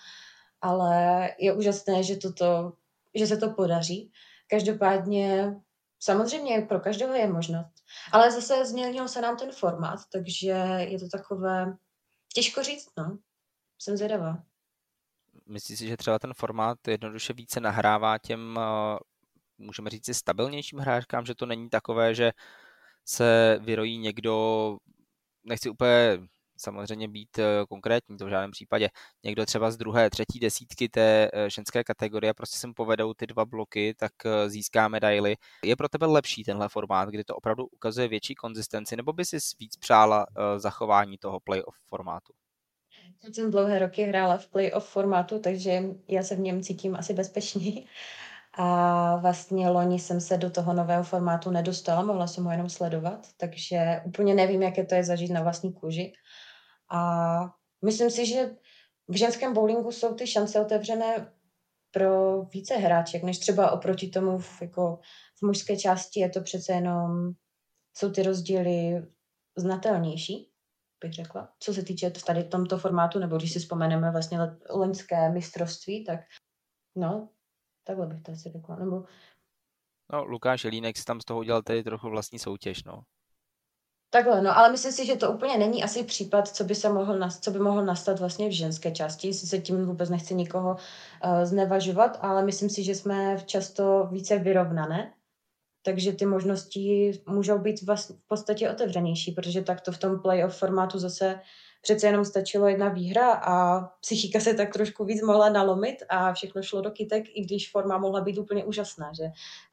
ale 0.61 1.29
je 1.39 1.53
úžasné, 1.53 2.03
že, 2.03 2.15
toto, 2.15 2.73
že 3.15 3.27
se 3.27 3.37
to 3.37 3.49
podaří. 3.49 4.11
Každopádně 4.47 5.55
samozřejmě 5.99 6.61
pro 6.61 6.79
každého 6.79 7.13
je 7.13 7.27
možnost. 7.27 7.73
Ale 8.11 8.31
zase 8.31 8.65
změnil 8.65 9.07
se 9.07 9.21
nám 9.21 9.37
ten 9.37 9.51
formát, 9.51 9.99
takže 10.11 10.49
je 10.77 10.99
to 10.99 11.09
takové, 11.09 11.77
těžko 12.33 12.63
říct, 12.63 12.89
no 12.97 13.17
jsem 13.81 13.97
zvědavá. 13.97 14.43
Myslíš 15.47 15.79
si, 15.79 15.87
že 15.87 15.97
třeba 15.97 16.19
ten 16.19 16.33
formát 16.33 16.87
jednoduše 16.87 17.33
více 17.33 17.59
nahrává 17.59 18.17
těm, 18.17 18.59
eh, 18.59 18.97
můžeme 19.57 19.89
říct 19.89 20.05
si, 20.05 20.13
stabilnějším 20.13 20.79
hráčkám, 20.79 21.25
že 21.25 21.35
to 21.35 21.45
není 21.45 21.69
takové, 21.69 22.15
že 22.15 22.31
se 23.05 23.59
vyrojí 23.61 23.97
někdo, 23.97 24.77
nechci 25.43 25.69
úplně 25.69 26.19
samozřejmě 26.57 27.07
být 27.07 27.39
eh, 27.39 27.65
konkrétní, 27.69 28.17
to 28.17 28.25
v 28.25 28.29
žádném 28.29 28.51
případě. 28.51 28.89
Někdo 29.23 29.45
třeba 29.45 29.71
z 29.71 29.77
druhé, 29.77 30.09
třetí 30.09 30.39
desítky 30.39 30.89
té 30.89 31.29
eh, 31.33 31.49
ženské 31.49 31.83
kategorie, 31.83 32.33
prostě 32.33 32.57
sem 32.57 32.73
povedou 32.73 33.13
ty 33.13 33.27
dva 33.27 33.45
bloky, 33.45 33.93
tak 33.97 34.11
získá 34.47 34.87
medaily. 34.87 35.35
Je 35.63 35.75
pro 35.75 35.89
tebe 35.89 36.05
lepší 36.05 36.43
tenhle 36.43 36.69
formát, 36.69 37.09
kdy 37.09 37.23
to 37.23 37.35
opravdu 37.35 37.67
ukazuje 37.67 38.07
větší 38.07 38.35
konzistenci, 38.35 38.95
nebo 38.95 39.13
by 39.13 39.25
si 39.25 39.37
víc 39.59 39.77
přála 39.77 40.25
zachování 40.57 41.17
toho 41.17 41.39
playoff 41.39 41.75
formátu? 41.85 42.33
Jsem 43.33 43.51
dlouhé 43.51 43.79
roky 43.79 44.03
hrála 44.03 44.37
v 44.37 44.47
playoff 44.47 44.89
formátu, 44.89 45.39
takže 45.39 45.83
já 46.07 46.23
se 46.23 46.35
v 46.35 46.39
něm 46.39 46.61
cítím 46.61 46.95
asi 46.95 47.13
bezpečněji. 47.13 47.85
A 48.53 49.15
vlastně 49.15 49.69
loni 49.69 49.99
jsem 49.99 50.21
se 50.21 50.37
do 50.37 50.49
toho 50.49 50.73
nového 50.73 51.03
formátu 51.03 51.51
nedostala, 51.51 52.01
mohla 52.01 52.27
jsem 52.27 52.43
ho 52.43 52.51
jenom 52.51 52.69
sledovat, 52.69 53.27
takže 53.37 54.01
úplně 54.05 54.35
nevím, 54.35 54.61
jaké 54.61 54.85
to 54.85 54.95
je 54.95 55.03
zažít 55.03 55.31
na 55.31 55.41
vlastní 55.41 55.73
kůži. 55.73 56.13
A 56.89 57.53
myslím 57.85 58.09
si, 58.09 58.25
že 58.25 58.55
v 59.07 59.15
ženském 59.15 59.53
bowlingu 59.53 59.91
jsou 59.91 60.15
ty 60.15 60.27
šance 60.27 60.61
otevřené 60.61 61.31
pro 61.91 62.41
více 62.43 62.75
hráček, 62.75 63.23
než 63.23 63.39
třeba 63.39 63.71
oproti 63.71 64.07
tomu 64.07 64.37
v, 64.37 64.61
jako 64.61 64.99
v 65.39 65.47
mužské 65.47 65.77
části 65.77 66.19
je 66.19 66.29
to 66.29 66.41
přece 66.41 66.73
jenom, 66.73 67.31
jsou 67.93 68.11
ty 68.11 68.23
rozdíly 68.23 69.03
znatelnější 69.57 70.50
bych 71.01 71.13
řekla. 71.13 71.53
Co 71.59 71.73
se 71.73 71.83
týče 71.83 72.11
tady 72.11 72.43
tomto 72.43 72.77
formátu, 72.77 73.19
nebo 73.19 73.37
když 73.37 73.53
si 73.53 73.59
vzpomeneme 73.59 74.11
vlastně 74.11 74.37
loňské 74.69 75.29
mistrovství, 75.29 76.05
tak 76.05 76.19
no, 76.95 77.29
takhle 77.83 78.07
bych 78.07 78.21
to 78.21 78.31
asi 78.31 78.49
řekla. 78.49 78.75
Nebo... 78.75 79.03
No, 80.13 80.25
Lukáš 80.25 80.63
Jelínek 80.63 80.97
si 80.97 81.05
tam 81.05 81.21
z 81.21 81.25
toho 81.25 81.39
udělal 81.39 81.61
tedy 81.61 81.83
trochu 81.83 82.09
vlastní 82.09 82.39
soutěž, 82.39 82.83
no. 82.83 83.03
Takhle, 84.13 84.41
no, 84.41 84.57
ale 84.57 84.71
myslím 84.71 84.91
si, 84.91 85.05
že 85.05 85.15
to 85.15 85.31
úplně 85.31 85.57
není 85.57 85.83
asi 85.83 86.03
případ, 86.03 86.47
co 86.47 86.63
by, 86.63 86.75
se 86.75 86.89
mohl, 86.89 87.29
co 87.41 87.51
by 87.51 87.59
mohl 87.59 87.85
nastat 87.85 88.19
vlastně 88.19 88.49
v 88.49 88.51
ženské 88.51 88.91
části, 88.91 89.27
jestli 89.27 89.47
se 89.47 89.59
tím 89.59 89.85
vůbec 89.85 90.09
nechci 90.09 90.35
nikoho 90.35 90.71
uh, 90.75 91.43
znevažovat, 91.43 92.17
ale 92.21 92.45
myslím 92.45 92.69
si, 92.69 92.83
že 92.83 92.95
jsme 92.95 93.37
často 93.45 94.07
více 94.11 94.39
vyrovnané 94.39 95.13
takže 95.81 96.13
ty 96.13 96.25
možnosti 96.25 97.11
můžou 97.27 97.59
být 97.59 97.81
vlastně 97.81 98.15
v 98.15 98.27
podstatě 98.27 98.69
otevřenější, 98.69 99.31
protože 99.31 99.61
takto 99.61 99.91
v 99.91 99.97
tom 99.97 100.19
playoff 100.19 100.57
formátu 100.57 100.99
zase 100.99 101.39
přece 101.81 102.07
jenom 102.07 102.25
stačilo 102.25 102.67
jedna 102.67 102.89
výhra 102.89 103.33
a 103.33 103.81
psychika 103.81 104.39
se 104.39 104.53
tak 104.53 104.73
trošku 104.73 105.05
víc 105.05 105.21
mohla 105.21 105.49
nalomit 105.49 105.95
a 106.09 106.33
všechno 106.33 106.61
šlo 106.61 106.81
do 106.81 106.91
kytek, 106.91 107.23
i 107.35 107.41
když 107.41 107.71
forma 107.71 107.97
mohla 107.97 108.21
být 108.21 108.37
úplně 108.37 108.65
úžasná, 108.65 109.11
že? 109.13 109.23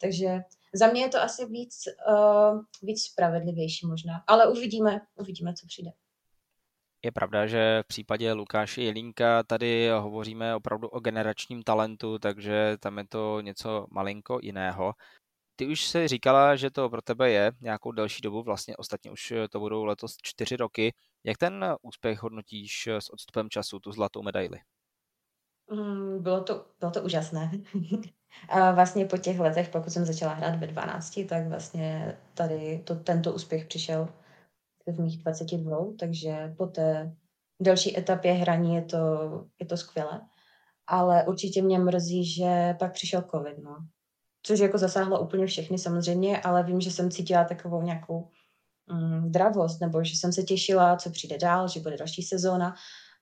Takže 0.00 0.40
za 0.74 0.86
mě 0.86 1.02
je 1.02 1.08
to 1.08 1.18
asi 1.18 1.46
víc, 1.46 1.84
uh, 2.08 2.60
víc 2.82 3.02
spravedlivější 3.02 3.86
možná, 3.86 4.12
ale 4.26 4.48
uvidíme, 4.48 5.00
uvidíme, 5.16 5.54
co 5.54 5.66
přijde. 5.66 5.90
Je 7.04 7.12
pravda, 7.12 7.46
že 7.46 7.80
v 7.84 7.86
případě 7.86 8.32
Lukáše 8.32 8.82
Jelínka 8.82 9.42
tady 9.42 9.88
hovoříme 9.98 10.54
opravdu 10.54 10.88
o 10.88 11.00
generačním 11.00 11.62
talentu, 11.62 12.18
takže 12.18 12.76
tam 12.80 12.98
je 12.98 13.06
to 13.08 13.40
něco 13.40 13.86
malinko 13.90 14.38
jiného. 14.42 14.92
Ty 15.58 15.66
už 15.66 15.86
si 15.86 16.08
říkala, 16.08 16.56
že 16.56 16.70
to 16.70 16.90
pro 16.90 17.02
tebe 17.02 17.30
je 17.30 17.52
nějakou 17.60 17.92
delší 17.92 18.22
dobu, 18.22 18.42
vlastně 18.42 18.76
ostatně 18.76 19.10
už 19.10 19.32
to 19.50 19.60
budou 19.60 19.84
letos 19.84 20.16
čtyři 20.22 20.56
roky. 20.56 20.94
Jak 21.24 21.38
ten 21.38 21.64
úspěch 21.82 22.22
hodnotíš 22.22 22.86
s 22.86 23.10
odstupem 23.12 23.50
času, 23.50 23.78
tu 23.80 23.92
zlatou 23.92 24.22
medaili? 24.22 24.58
Mm, 25.70 26.22
bylo 26.22 26.44
to, 26.44 26.66
bylo 26.80 26.90
to 26.90 27.02
úžasné. 27.02 27.50
A 28.48 28.72
vlastně 28.72 29.04
po 29.04 29.16
těch 29.16 29.38
letech, 29.38 29.68
pokud 29.68 29.90
jsem 29.90 30.04
začala 30.04 30.32
hrát 30.32 30.56
ve 30.56 30.66
12, 30.66 31.20
tak 31.28 31.48
vlastně 31.48 32.18
tady 32.34 32.82
to, 32.84 32.94
tento 32.94 33.32
úspěch 33.32 33.66
přišel 33.66 34.08
v 34.86 35.00
mých 35.00 35.18
22, 35.22 35.78
takže 35.98 36.54
po 36.58 36.66
té 36.66 37.16
další 37.62 37.98
etapě 37.98 38.32
hraní 38.32 38.74
je 38.74 38.82
to, 38.82 38.98
je 39.58 39.66
to 39.66 39.76
skvělé. 39.76 40.20
Ale 40.86 41.24
určitě 41.26 41.62
mě 41.62 41.78
mrzí, 41.78 42.24
že 42.24 42.74
pak 42.78 42.92
přišel 42.92 43.22
covid, 43.30 43.58
no. 43.58 43.88
Což 44.48 44.60
jako 44.60 44.78
zasáhlo 44.78 45.20
úplně 45.20 45.46
všechny 45.46 45.78
samozřejmě, 45.78 46.40
ale 46.40 46.62
vím, 46.62 46.80
že 46.80 46.90
jsem 46.90 47.10
cítila 47.10 47.44
takovou 47.44 47.82
nějakou 47.82 48.30
mm, 48.92 49.32
dravost, 49.32 49.80
nebo 49.80 50.04
že 50.04 50.16
jsem 50.16 50.32
se 50.32 50.42
těšila, 50.42 50.96
co 50.96 51.10
přijde 51.10 51.38
dál, 51.38 51.68
že 51.68 51.80
bude 51.80 51.96
další 51.96 52.22
sezóna 52.22 52.74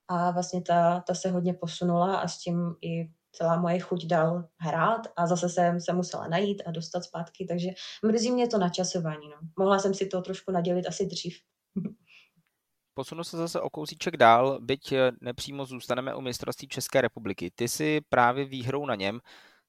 a 0.08 0.30
vlastně 0.30 0.62
ta, 0.62 1.00
ta 1.00 1.14
se 1.14 1.30
hodně 1.30 1.54
posunula 1.54 2.16
a 2.16 2.28
s 2.28 2.38
tím 2.38 2.74
i 2.82 3.10
celá 3.32 3.60
moje 3.60 3.78
chuť 3.78 4.06
dál 4.06 4.48
hrát 4.58 5.06
a 5.16 5.26
zase 5.26 5.48
jsem 5.48 5.80
se 5.80 5.92
musela 5.92 6.28
najít 6.28 6.62
a 6.66 6.70
dostat 6.70 7.04
zpátky, 7.04 7.46
takže 7.48 7.68
mrzí 8.04 8.30
mě 8.30 8.48
to 8.48 8.58
načasování. 8.58 9.28
No. 9.28 9.36
Mohla 9.58 9.78
jsem 9.78 9.94
si 9.94 10.06
to 10.06 10.22
trošku 10.22 10.52
nadělit 10.52 10.86
asi 10.86 11.06
dřív. 11.06 11.36
Posunu 12.94 13.24
se 13.24 13.36
zase 13.36 13.60
o 13.60 13.70
kousíček 13.70 14.16
dál, 14.16 14.58
byť 14.60 14.94
nepřímo 15.20 15.66
zůstaneme 15.66 16.14
u 16.14 16.20
mistrovství 16.20 16.68
České 16.68 17.00
republiky. 17.00 17.50
Ty 17.54 17.68
si 17.68 18.00
právě 18.08 18.44
výhrou 18.44 18.86
na 18.86 18.94
něm 18.94 19.20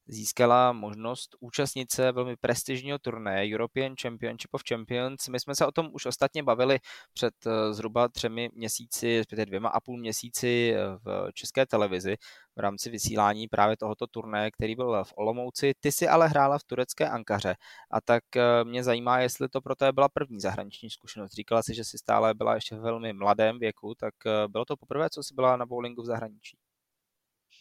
získala 0.08 0.74
možnost 0.74 1.36
účastnit 1.40 1.92
se 1.92 2.12
velmi 2.12 2.36
prestižního 2.36 3.00
turnaje 3.00 3.54
European 3.54 3.96
Championship 4.02 4.54
of 4.54 4.62
Champions. 4.70 5.28
My 5.28 5.40
jsme 5.40 5.56
se 5.56 5.66
o 5.66 5.72
tom 5.72 5.90
už 5.92 6.06
ostatně 6.06 6.44
bavili 6.44 6.80
před 7.14 7.34
eh, 7.48 7.74
zhruba 7.74 8.08
třemi 8.08 8.50
měsíci, 8.54 9.18
respektive 9.18 9.46
dvěma 9.46 9.70
a 9.70 9.80
půl 9.80 9.98
měsíci 9.98 10.74
eh, 10.76 10.80
v 11.06 11.32
české 11.34 11.66
televizi 11.66 12.16
v 12.56 12.60
rámci 12.60 12.90
vysílání 12.90 13.48
právě 13.48 13.78
tohoto 13.78 14.08
turnaje, 14.08 14.52
který 14.52 14.76
byl 14.76 15.04
v 15.04 15.14
Olomouci. 15.16 15.74
Ty 15.80 15.92
si 15.92 16.08
ale 16.08 16.28
hrála 16.28 16.58
v 16.58 16.64
turecké 16.64 17.10
Ankaře 17.10 17.56
a 17.92 18.02
tak 18.02 18.24
eh, 18.36 18.64
mě 18.64 18.84
zajímá, 18.84 19.20
jestli 19.20 19.50
to 19.50 19.62
pro 19.62 19.76
tebe 19.76 19.92
byla 19.92 20.10
první 20.10 20.40
zahraniční 20.40 20.90
zkušenost. 20.90 21.34
Říkala 21.34 21.64
si, 21.64 21.76
že 21.76 21.84
si 21.84 21.98
stále 21.98 22.34
byla 22.34 22.56
ještě 22.56 22.76
v 22.76 22.80
velmi 22.80 23.14
mladém 23.14 23.60
věku, 23.60 23.96
tak 23.96 24.14
bylo 24.48 24.66
to 24.66 24.78
poprvé, 24.78 25.10
co 25.10 25.24
jsi 25.24 25.34
byla 25.34 25.58
na 25.58 25.66
bowlingu 25.66 26.02
v 26.02 26.06
zahraničí? 26.06 26.58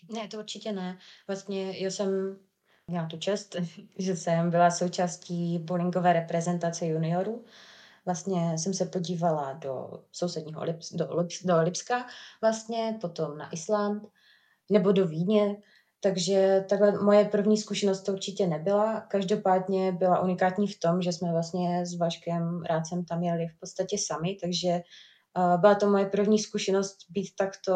Ne, 0.09 0.29
to 0.29 0.38
určitě 0.38 0.73
ne. 0.73 0.99
Vlastně 1.26 1.79
já 1.79 1.91
jsem 1.91 2.38
měla 2.87 3.07
tu 3.07 3.19
čest, 3.19 3.57
že 3.99 4.17
jsem 4.17 4.50
byla 4.50 4.71
součástí 4.71 5.59
bowlingové 5.59 6.12
reprezentace 6.12 6.87
juniorů. 6.87 7.45
Vlastně 8.05 8.59
jsem 8.59 8.75
se 8.75 8.87
podívala 8.87 9.53
do 9.53 10.05
sousedního 10.12 10.65
Lips, 10.65 10.93
do, 10.93 11.17
Lips, 11.17 11.45
do 11.45 11.62
Lipska, 11.62 12.07
vlastně 12.41 12.99
potom 13.00 13.38
na 13.38 13.53
Island 13.53 14.03
nebo 14.71 14.93
do 14.93 15.07
Vídně. 15.07 15.57
Takže 16.00 16.65
takhle 16.69 16.93
moje 17.03 17.25
první 17.25 17.57
zkušenost 17.57 18.03
to 18.03 18.12
určitě 18.12 18.47
nebyla. 18.47 19.00
Každopádně 19.00 19.93
byla 19.93 20.21
unikátní 20.21 20.67
v 20.67 20.79
tom, 20.81 21.03
že 21.03 21.12
jsme 21.12 21.33
vlastně 21.33 21.87
s 21.87 21.99
Vaškem 21.99 22.62
Rádcem 22.62 23.05
tam 23.05 23.23
jeli 23.23 23.47
v 23.49 23.61
podstatě 23.61 23.97
sami, 23.99 24.37
takže 24.43 24.69
uh, 25.38 25.61
byla 25.61 25.75
to 25.75 25.91
moje 25.91 26.07
první 26.07 26.38
zkušenost 26.38 26.97
být 27.11 27.31
takto 27.38 27.73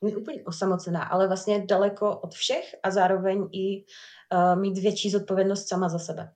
úplně 0.00 0.44
osamocená, 0.44 1.02
ale 1.02 1.26
vlastně 1.26 1.66
daleko 1.66 2.18
od 2.20 2.34
všech 2.34 2.74
a 2.82 2.90
zároveň 2.90 3.48
i 3.52 3.84
uh, 4.34 4.60
mít 4.60 4.78
větší 4.78 5.10
zodpovědnost 5.10 5.68
sama 5.68 5.88
za 5.88 5.98
sebe. 5.98 6.32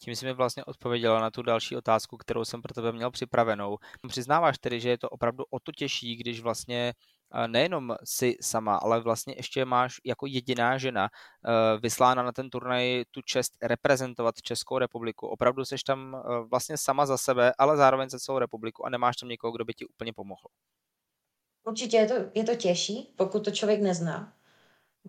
Tím 0.00 0.16
jsi 0.16 0.26
mi 0.26 0.32
vlastně 0.32 0.64
odpověděla 0.64 1.20
na 1.20 1.30
tu 1.30 1.42
další 1.42 1.76
otázku, 1.76 2.16
kterou 2.16 2.44
jsem 2.44 2.62
pro 2.62 2.74
tebe 2.74 2.92
měl 2.92 3.10
připravenou. 3.10 3.78
Přiznáváš 4.08 4.58
tedy, 4.58 4.80
že 4.80 4.88
je 4.88 4.98
to 4.98 5.08
opravdu 5.08 5.44
o 5.50 5.60
to 5.60 5.72
těžší, 5.72 6.16
když 6.16 6.40
vlastně 6.40 6.92
eh, 7.34 7.48
nejenom 7.48 7.94
si 8.04 8.36
sama, 8.40 8.76
ale 8.76 9.00
vlastně 9.00 9.34
ještě 9.36 9.64
máš 9.64 9.96
jako 10.04 10.26
jediná 10.26 10.78
žena 10.78 11.08
eh, 11.08 11.78
vyslána 11.80 12.22
na 12.22 12.32
ten 12.32 12.50
turnaj 12.50 13.04
tu 13.10 13.22
čest 13.22 13.52
reprezentovat 13.62 14.42
Českou 14.42 14.78
republiku. 14.78 15.26
Opravdu 15.26 15.64
jsi 15.64 15.76
tam 15.86 16.22
vlastně 16.50 16.78
sama 16.78 17.06
za 17.06 17.18
sebe, 17.18 17.52
ale 17.58 17.76
zároveň 17.76 18.08
za 18.08 18.18
celou 18.18 18.38
republiku 18.38 18.86
a 18.86 18.90
nemáš 18.90 19.16
tam 19.16 19.28
někoho, 19.28 19.52
kdo 19.52 19.64
by 19.64 19.74
ti 19.74 19.86
úplně 19.86 20.12
pomohl. 20.12 20.48
Určitě 21.64 21.96
je 21.96 22.06
to, 22.06 22.14
je 22.34 22.44
to 22.44 22.54
těžší, 22.54 23.14
pokud 23.16 23.44
to 23.44 23.50
člověk 23.50 23.80
nezná, 23.80 24.32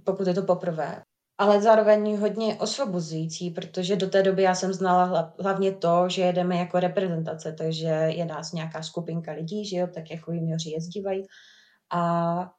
pokud 0.04 0.28
je 0.28 0.34
to 0.34 0.44
poprvé. 0.44 1.04
Ale 1.38 1.62
zároveň 1.62 2.18
hodně 2.18 2.56
osvobozující, 2.56 3.52
protože 3.52 3.96
do 3.96 4.10
té 4.10 4.24
doby 4.24 4.44
já 4.44 4.56
jsem 4.56 4.74
znala 4.74 5.34
hlavně 5.40 5.72
to, 5.72 6.10
že 6.10 6.22
jedeme 6.22 6.58
jako 6.58 6.80
reprezentace, 6.80 7.54
takže 7.58 7.88
je 7.88 8.26
nás 8.26 8.52
nějaká 8.52 8.84
skupinka 8.84 9.32
lidí, 9.32 9.66
že 9.66 9.78
jo, 9.78 9.88
tak 9.94 10.12
jako 10.12 10.32
junioři 10.32 10.70
jezdívají. 10.70 11.26
A 11.92 12.52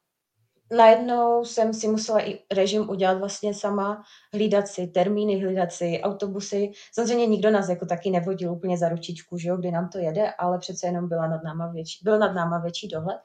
najednou 0.73 1.45
jsem 1.45 1.75
si 1.75 1.89
musela 1.89 2.29
i 2.29 2.39
režim 2.55 2.91
udělat 2.91 3.19
vlastně 3.19 3.55
sama, 3.55 4.03
hlídat 4.35 4.69
si 4.69 4.87
termíny, 4.87 5.41
hlídat 5.41 5.73
si 5.73 6.01
autobusy. 6.03 6.71
Samozřejmě 6.95 7.27
nikdo 7.27 7.51
nás 7.51 7.69
jako 7.69 7.87
taky 7.87 8.11
nevodil 8.11 8.53
úplně 8.53 8.79
za 8.79 8.89
ručičku, 8.89 9.39
že 9.39 9.49
jo, 9.49 9.57
kdy 9.57 9.71
nám 9.71 9.89
to 9.89 9.99
jede, 9.99 10.33
ale 10.33 10.59
přece 10.59 10.87
jenom 10.87 11.09
byla 11.09 11.29
nad 11.29 11.43
náma 11.45 11.67
větší, 11.67 12.05
byl 12.05 12.19
nad 12.19 12.33
náma 12.33 12.59
větší 12.59 12.89
dohled. 12.89 13.19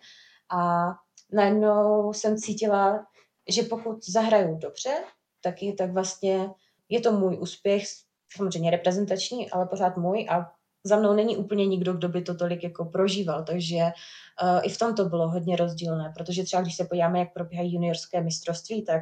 A 0.51 0.91
najednou 1.33 2.13
jsem 2.13 2.37
cítila, 2.37 3.05
že 3.49 3.63
pokud 3.63 4.05
zahraju 4.05 4.57
dobře, 4.57 4.91
tak, 5.41 5.63
je, 5.63 5.73
tak 5.73 5.91
vlastně 5.91 6.49
je 6.89 7.01
to 7.01 7.11
můj 7.11 7.37
úspěch, 7.41 7.83
samozřejmě 8.35 8.71
reprezentační, 8.71 9.51
ale 9.51 9.65
pořád 9.65 9.97
můj 9.97 10.27
a 10.29 10.51
za 10.83 10.95
mnou 10.95 11.13
není 11.13 11.37
úplně 11.37 11.65
nikdo, 11.67 11.93
kdo 11.93 12.09
by 12.09 12.21
to 12.21 12.35
tolik 12.35 12.63
jako 12.63 12.85
prožíval, 12.85 13.43
takže 13.43 13.77
uh, 13.77 14.59
i 14.63 14.69
v 14.69 14.77
tom 14.77 14.95
to 14.95 15.05
bylo 15.05 15.29
hodně 15.29 15.55
rozdílné, 15.55 16.13
protože 16.17 16.43
třeba 16.43 16.61
když 16.61 16.75
se 16.75 16.85
podíváme, 16.85 17.19
jak 17.19 17.33
probíhají 17.33 17.73
juniorské 17.73 18.21
mistrovství, 18.21 18.85
tak 18.85 19.01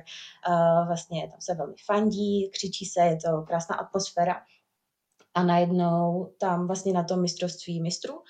uh, 0.49 0.87
vlastně 0.87 1.27
tam 1.31 1.41
se 1.41 1.55
velmi 1.55 1.75
fandí, 1.85 2.49
křičí 2.53 2.85
se, 2.85 3.01
je 3.01 3.17
to 3.17 3.41
krásná 3.41 3.75
atmosféra. 3.75 4.41
A 5.33 5.43
najednou 5.43 6.33
tam 6.39 6.67
vlastně 6.67 6.93
na 6.93 7.03
tom 7.03 7.21
mistrovství 7.21 7.81
mistrů 7.81 8.21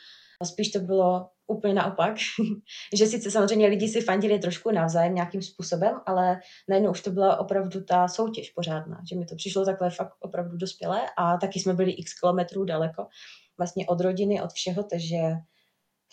spíš 0.44 0.72
to 0.72 0.80
bylo 0.80 1.30
úplně 1.50 1.74
naopak, 1.74 2.16
že 2.98 3.06
sice 3.06 3.32
samozřejmě 3.32 3.68
lidi 3.68 3.88
si 3.88 4.02
fandili 4.02 4.40
trošku 4.40 4.72
navzájem 4.72 5.16
nějakým 5.16 5.42
způsobem, 5.42 6.02
ale 6.06 6.40
najednou 6.70 6.92
už 6.92 7.02
to 7.02 7.12
byla 7.12 7.40
opravdu 7.40 7.84
ta 7.84 8.08
soutěž 8.08 8.50
pořádná, 8.50 9.02
že 9.10 9.16
mi 9.16 9.26
to 9.26 9.36
přišlo 9.36 9.66
takhle 9.66 9.90
fakt 9.90 10.14
opravdu 10.20 10.58
dospělé 10.58 11.02
a 11.18 11.38
taky 11.38 11.60
jsme 11.60 11.74
byli 11.74 11.92
x 11.92 12.20
kilometrů 12.20 12.64
daleko 12.64 13.08
vlastně 13.58 13.88
od 13.88 14.02
rodiny, 14.02 14.42
od 14.42 14.52
všeho, 14.54 14.84
takže 14.84 15.18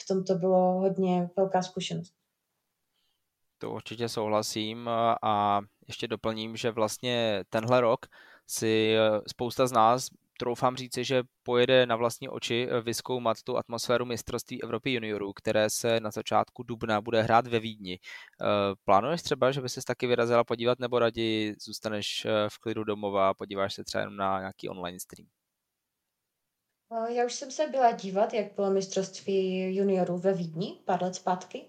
v 0.03 0.07
tom 0.09 0.25
to 0.25 0.35
bylo 0.35 0.81
hodně 0.81 1.29
velká 1.37 1.63
zkušenost. 1.63 2.15
To 3.59 3.71
určitě 3.71 4.09
souhlasím 4.09 4.89
a 5.23 5.61
ještě 5.89 6.09
doplním, 6.09 6.57
že 6.57 6.71
vlastně 6.71 7.45
tenhle 7.51 7.81
rok 7.81 8.07
si 8.47 8.97
spousta 9.27 9.67
z 9.67 9.73
nás 9.73 10.09
troufám 10.37 10.77
říci, 10.77 11.05
že 11.05 11.23
pojede 11.43 11.87
na 11.87 11.97
vlastní 11.97 12.29
oči 12.29 12.69
eh, 12.71 12.81
vyskoumat 12.81 13.43
tu 13.43 13.57
atmosféru 13.57 14.05
mistrovství 14.05 14.63
Evropy 14.63 14.93
juniorů, 14.93 15.33
které 15.33 15.71
se 15.71 16.01
na 16.01 16.11
začátku 16.11 16.63
dubna 16.63 17.01
bude 17.01 17.23
hrát 17.23 17.47
ve 17.47 17.61
Vídni. 17.61 17.99
Eh, 17.99 18.47
plánuješ 18.85 19.23
třeba, 19.23 19.53
že 19.53 19.61
by 19.61 19.69
se 19.69 19.81
taky 19.87 20.07
vyrazila 20.07 20.45
podívat, 20.45 20.79
nebo 20.79 20.99
raději 20.99 21.55
zůstaneš 21.61 22.25
eh, 22.25 22.49
v 22.49 22.59
klidu 22.59 22.85
domova 22.85 23.29
a 23.29 23.35
podíváš 23.35 23.75
se 23.75 23.85
třeba 23.85 24.01
jenom 24.01 24.17
na 24.17 24.39
nějaký 24.39 24.69
online 24.69 25.01
stream? 25.01 25.29
Já 27.09 27.25
už 27.25 27.35
jsem 27.35 27.51
se 27.51 27.67
byla 27.67 27.93
dívat, 27.93 28.35
jak 28.35 28.55
bylo 28.55 28.71
mistrovství 28.71 29.77
juniorů 29.77 30.19
ve 30.19 30.33
Vídni 30.33 30.81
pár 30.85 31.03
let 31.03 31.15
zpátky, 31.15 31.67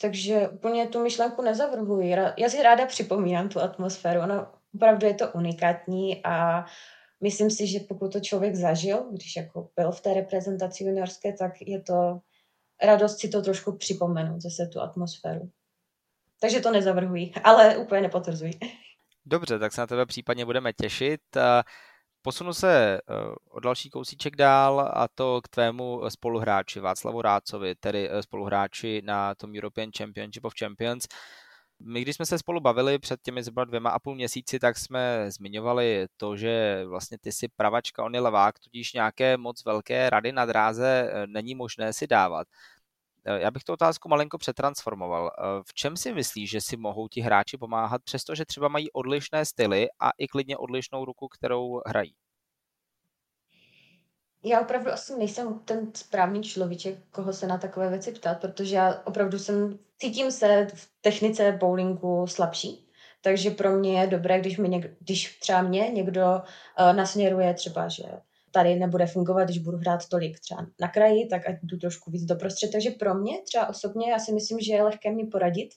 takže 0.00 0.48
úplně 0.48 0.86
tu 0.86 1.02
myšlenku 1.02 1.42
nezavrhuji. 1.42 2.10
Já 2.36 2.48
si 2.48 2.62
ráda 2.62 2.86
připomínám 2.86 3.48
tu 3.48 3.60
atmosféru, 3.60 4.20
ono 4.20 4.46
opravdu 4.74 5.06
je 5.06 5.14
to 5.14 5.32
unikátní 5.32 6.24
a 6.24 6.64
myslím 7.24 7.50
si, 7.50 7.66
že 7.66 7.80
pokud 7.80 8.12
to 8.12 8.20
člověk 8.20 8.54
zažil, 8.54 9.08
když 9.12 9.36
jako 9.36 9.68
byl 9.76 9.92
v 9.92 10.00
té 10.00 10.14
reprezentaci 10.14 10.84
juniorské, 10.84 11.32
tak 11.32 11.52
je 11.60 11.80
to 11.82 12.20
radost 12.82 13.18
si 13.18 13.28
to 13.28 13.42
trošku 13.42 13.76
připomenout, 13.76 14.40
zase 14.40 14.66
tu 14.72 14.80
atmosféru. 14.80 15.50
Takže 16.40 16.60
to 16.60 16.70
nezavrhuji, 16.70 17.32
ale 17.44 17.76
úplně 17.76 18.00
nepotvrzuji. 18.00 18.52
Dobře, 19.26 19.58
tak 19.58 19.72
se 19.72 19.80
na 19.80 19.86
tebe 19.86 20.06
případně 20.06 20.44
budeme 20.44 20.72
těšit. 20.72 21.20
Posunu 22.22 22.54
se 22.54 22.94
eh, 22.94 23.00
o 23.50 23.60
další 23.60 23.90
kousíček 23.90 24.36
dál 24.36 24.80
a 24.94 25.08
to 25.14 25.40
k 25.42 25.48
tvému 25.48 26.00
spoluhráči 26.08 26.80
Václavu 26.80 27.22
Rácovi, 27.22 27.74
tedy 27.74 28.08
eh, 28.10 28.22
spoluhráči 28.22 29.02
na 29.04 29.34
tom 29.34 29.54
European 29.54 29.90
Championship 29.98 30.44
of 30.44 30.52
Champions. 30.58 31.08
My, 31.86 32.02
když 32.02 32.16
jsme 32.16 32.26
se 32.26 32.38
spolu 32.38 32.60
bavili 32.60 32.98
před 32.98 33.22
těmi 33.22 33.42
zhruba 33.42 33.64
dvěma 33.64 33.90
a 33.90 33.98
půl 33.98 34.14
měsíci, 34.14 34.58
tak 34.58 34.78
jsme 34.78 35.30
zmiňovali 35.30 36.06
to, 36.16 36.36
že 36.36 36.84
vlastně 36.86 37.18
ty 37.18 37.32
si 37.32 37.48
pravačka, 37.48 38.04
on 38.04 38.14
je 38.14 38.20
levák, 38.20 38.58
tudíž 38.58 38.92
nějaké 38.92 39.36
moc 39.36 39.64
velké 39.64 40.10
rady 40.10 40.32
na 40.32 40.46
dráze 40.46 41.10
eh, 41.12 41.26
není 41.26 41.54
možné 41.54 41.92
si 41.92 42.06
dávat. 42.06 42.48
Eh, 43.24 43.40
já 43.40 43.50
bych 43.50 43.64
tu 43.64 43.72
otázku 43.72 44.08
malinko 44.08 44.38
přetransformoval. 44.38 45.30
Eh, 45.38 45.62
v 45.66 45.74
čem 45.74 45.96
si 45.96 46.14
myslíš, 46.14 46.50
že 46.50 46.60
si 46.60 46.76
mohou 46.76 47.08
ti 47.08 47.20
hráči 47.20 47.58
pomáhat, 47.58 48.02
přestože 48.04 48.44
třeba 48.44 48.68
mají 48.68 48.92
odlišné 48.92 49.44
styly 49.44 49.88
a 50.00 50.10
i 50.18 50.28
klidně 50.28 50.56
odlišnou 50.56 51.04
ruku, 51.04 51.28
kterou 51.28 51.80
hrají? 51.86 52.14
Já 54.44 54.60
opravdu 54.60 54.90
asi 54.90 55.18
nejsem 55.18 55.58
ten 55.64 55.90
správný 55.94 56.42
človíček, 56.42 56.98
koho 57.10 57.32
se 57.32 57.46
na 57.46 57.58
takové 57.58 57.90
věci 57.90 58.12
ptát, 58.12 58.40
protože 58.40 58.76
já 58.76 59.02
opravdu 59.04 59.38
jsem, 59.38 59.78
cítím 59.98 60.30
se 60.30 60.66
v 60.74 60.88
technice 61.00 61.52
bowlingu 61.52 62.26
slabší, 62.26 62.88
takže 63.22 63.50
pro 63.50 63.72
mě 63.72 64.00
je 64.00 64.06
dobré, 64.06 64.40
když, 64.40 64.58
mi 64.58 64.68
něk, 64.68 64.96
když 65.00 65.38
třeba 65.38 65.62
mě 65.62 65.80
někdo 65.80 66.22
uh, 66.22 66.96
nasměruje 66.96 67.54
třeba, 67.54 67.88
že 67.88 68.04
tady 68.54 68.74
nebude 68.74 69.06
fungovat, 69.06 69.44
když 69.44 69.58
budu 69.58 69.76
hrát 69.78 70.08
tolik 70.08 70.40
třeba 70.40 70.66
na 70.80 70.88
kraji, 70.88 71.26
tak 71.28 71.48
ať 71.48 71.56
jdu 71.62 71.76
trošku 71.76 72.10
víc 72.10 72.24
do 72.24 72.36
prostřed. 72.36 72.72
Takže 72.72 72.90
pro 72.90 73.14
mě 73.14 73.42
třeba 73.42 73.68
osobně, 73.68 74.10
já 74.10 74.18
si 74.18 74.32
myslím, 74.32 74.60
že 74.60 74.72
je 74.72 74.82
lehké 74.82 75.12
mi 75.12 75.26
poradit, 75.26 75.68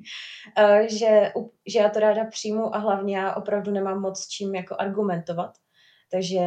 eh, 0.58 0.88
že, 0.90 1.32
že 1.66 1.78
já 1.78 1.88
to 1.88 2.00
ráda 2.00 2.24
přijmu 2.24 2.74
a 2.74 2.78
hlavně 2.78 3.16
já 3.16 3.34
opravdu 3.34 3.70
nemám 3.70 4.00
moc 4.00 4.28
čím 4.28 4.54
jako 4.54 4.76
argumentovat. 4.78 5.50
Takže 6.10 6.40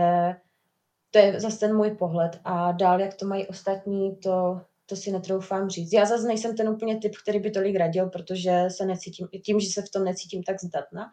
to 1.12 1.20
je 1.20 1.40
zase 1.40 1.60
ten 1.60 1.76
můj 1.76 1.92
pohled. 1.92 2.40
A 2.44 2.72
dál, 2.72 3.02
jak 3.02 3.14
to 3.14 3.26
mají 3.26 3.48
ostatní, 3.48 4.16
to, 4.16 4.62
to 4.86 4.96
si 4.96 5.12
netroufám 5.12 5.70
říct. 5.70 5.94
Já 5.94 6.06
zase 6.06 6.28
nejsem 6.28 6.58
ten 6.58 6.70
úplně 6.70 7.00
typ, 7.00 7.12
který 7.24 7.40
by 7.40 7.52
tolik 7.52 7.76
radil, 7.76 8.10
protože 8.10 8.66
se 8.68 8.86
necítím, 8.86 9.28
tím, 9.46 9.60
že 9.60 9.70
se 9.70 9.82
v 9.82 9.90
tom 9.90 10.04
necítím 10.04 10.44
tak 10.44 10.60
zdatna, 10.60 11.12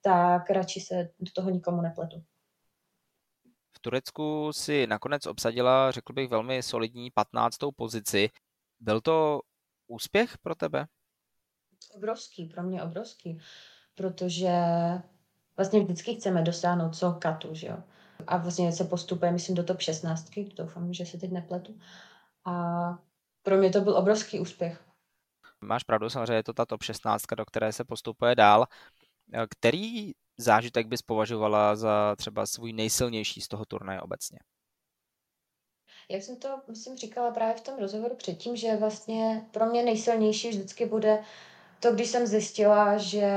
tak 0.00 0.50
radši 0.50 0.80
se 0.80 1.08
do 1.20 1.30
toho 1.34 1.50
nikomu 1.50 1.80
nepletu. 1.82 2.22
V 3.76 3.80
Turecku 3.80 4.52
si 4.52 4.86
nakonec 4.86 5.26
obsadila, 5.26 5.90
řekl 5.90 6.12
bych, 6.12 6.28
velmi 6.28 6.62
solidní 6.62 7.10
15. 7.10 7.56
pozici. 7.76 8.28
Byl 8.80 9.00
to 9.00 9.40
úspěch 9.86 10.38
pro 10.38 10.54
tebe? 10.54 10.86
Obrovský, 11.94 12.44
pro 12.44 12.62
mě 12.62 12.82
obrovský, 12.82 13.38
protože 13.94 14.52
vlastně 15.56 15.80
vždycky 15.80 16.14
chceme 16.14 16.42
dosáhnout 16.42 16.96
co 16.96 17.12
katu, 17.12 17.54
že 17.54 17.66
jo. 17.66 17.82
A 18.26 18.36
vlastně 18.36 18.72
se 18.72 18.84
postupuje, 18.84 19.32
myslím, 19.32 19.56
do 19.56 19.64
top 19.64 19.80
16, 19.80 20.30
doufám, 20.56 20.92
že 20.92 21.06
se 21.06 21.18
teď 21.18 21.32
nepletu. 21.32 21.78
A 22.44 22.52
pro 23.42 23.56
mě 23.56 23.70
to 23.70 23.80
byl 23.80 23.96
obrovský 23.96 24.40
úspěch. 24.40 24.84
Máš 25.60 25.84
pravdu, 25.84 26.10
samozřejmě 26.10 26.34
je 26.34 26.42
to 26.42 26.52
ta 26.52 26.66
top 26.66 26.82
16, 26.82 27.22
do 27.36 27.44
které 27.44 27.72
se 27.72 27.84
postupuje 27.84 28.34
dál. 28.34 28.66
Který 29.50 30.12
zážitek 30.38 30.86
bys 30.86 31.02
považovala 31.02 31.76
za 31.76 32.16
třeba 32.16 32.46
svůj 32.46 32.72
nejsilnější 32.72 33.40
z 33.40 33.48
toho 33.48 33.64
turnaje 33.64 34.00
obecně? 34.00 34.38
Jak 36.10 36.22
jsem 36.22 36.36
to, 36.36 36.62
myslím, 36.68 36.96
říkala 36.96 37.30
právě 37.30 37.54
v 37.54 37.60
tom 37.60 37.78
rozhovoru 37.78 38.16
předtím, 38.16 38.56
že 38.56 38.76
vlastně 38.76 39.46
pro 39.50 39.66
mě 39.66 39.82
nejsilnější 39.82 40.48
vždycky 40.48 40.86
bude 40.86 41.24
to, 41.80 41.92
když 41.92 42.08
jsem 42.08 42.26
zjistila, 42.26 42.98
že 42.98 43.28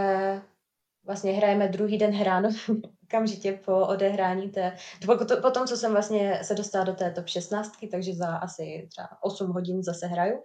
vlastně 1.05 1.31
hrajeme 1.31 1.67
druhý 1.67 1.97
den 1.97 2.11
hráno 2.11 2.49
okamžitě 3.03 3.59
po 3.65 3.87
odehrání 3.87 4.49
té, 4.49 4.75
po, 5.05 5.25
to, 5.25 5.41
po 5.41 5.51
tom, 5.51 5.67
co 5.67 5.77
jsem 5.77 5.91
vlastně 5.91 6.39
se 6.43 6.55
dostala 6.55 6.85
do 6.85 6.93
té 6.93 7.11
top 7.11 7.27
16, 7.27 7.71
takže 7.91 8.13
za 8.13 8.27
asi 8.27 8.87
třeba 8.91 9.09
8 9.21 9.51
hodin 9.51 9.83
zase 9.83 10.07
hraju. 10.07 10.43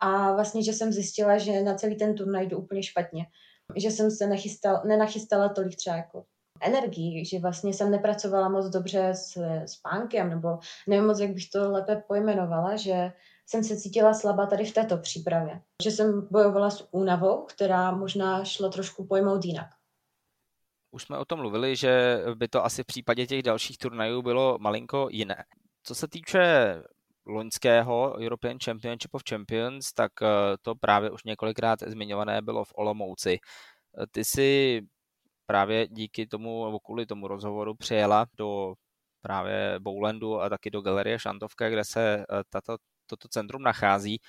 A 0.00 0.32
vlastně, 0.32 0.62
že 0.62 0.72
jsem 0.72 0.92
zjistila, 0.92 1.38
že 1.38 1.62
na 1.62 1.74
celý 1.74 1.96
ten 1.96 2.14
turnaj 2.14 2.46
jdu 2.46 2.58
úplně 2.58 2.82
špatně 2.82 3.26
že 3.76 3.90
jsem 3.90 4.10
se 4.10 4.26
nechystal, 4.26 4.82
nenachystala 4.84 5.48
tolik 5.48 5.76
třeba 5.76 5.96
jako 5.96 6.24
energii, 6.60 7.24
že 7.24 7.38
vlastně 7.38 7.74
jsem 7.74 7.90
nepracovala 7.90 8.48
moc 8.48 8.68
dobře 8.68 9.08
s 9.08 9.38
spánkem, 9.66 10.30
nebo 10.30 10.58
nevím 10.88 11.06
moc, 11.06 11.20
jak 11.20 11.30
bych 11.30 11.50
to 11.50 11.70
lépe 11.70 12.02
pojmenovala, 12.08 12.76
že 12.76 13.12
jsem 13.46 13.64
se 13.64 13.76
cítila 13.76 14.14
slabá 14.14 14.46
tady 14.46 14.64
v 14.64 14.74
této 14.74 14.98
přípravě. 14.98 15.60
Že 15.82 15.90
jsem 15.90 16.28
bojovala 16.30 16.70
s 16.70 16.88
únavou, 16.90 17.42
která 17.42 17.90
možná 17.90 18.44
šla 18.44 18.68
trošku 18.68 19.06
pojmout 19.06 19.44
jinak. 19.44 19.68
Už 20.94 21.02
jsme 21.02 21.18
o 21.18 21.24
tom 21.24 21.38
mluvili, 21.38 21.76
že 21.76 22.22
by 22.34 22.48
to 22.48 22.64
asi 22.64 22.82
v 22.82 22.86
případě 22.86 23.26
těch 23.26 23.42
dalších 23.42 23.78
turnajů 23.78 24.22
bylo 24.22 24.58
malinko 24.60 25.08
jiné. 25.10 25.44
Co 25.82 25.94
se 25.94 26.08
týče 26.08 26.74
loňského 27.26 28.16
European 28.18 28.58
Championship 28.64 29.14
of 29.14 29.22
Champions, 29.28 29.92
tak 29.92 30.12
eh, 30.22 30.26
to 30.62 30.74
právě 30.74 31.10
už 31.10 31.24
několikrát 31.24 31.78
zmiňované 31.86 32.42
bylo 32.42 32.64
v 32.64 32.72
Olomouci. 32.74 33.38
Eh, 33.38 34.06
ty 34.10 34.24
si 34.24 34.80
právě 35.46 35.88
díky 35.88 36.26
tomu, 36.26 36.64
nebo 36.64 36.80
kvůli 36.80 37.06
tomu 37.06 37.28
rozhovoru 37.28 37.74
přijela 37.74 38.26
do 38.36 38.74
právě 39.22 39.76
Bowlandu 39.80 40.40
a 40.40 40.48
taky 40.48 40.70
do 40.70 40.80
Galerie 40.80 41.18
Šantovka, 41.18 41.70
kde 41.70 41.84
se 41.84 42.18
eh, 42.18 42.24
tato, 42.50 42.76
toto 43.06 43.28
centrum 43.28 43.62
nachází. 43.62 44.20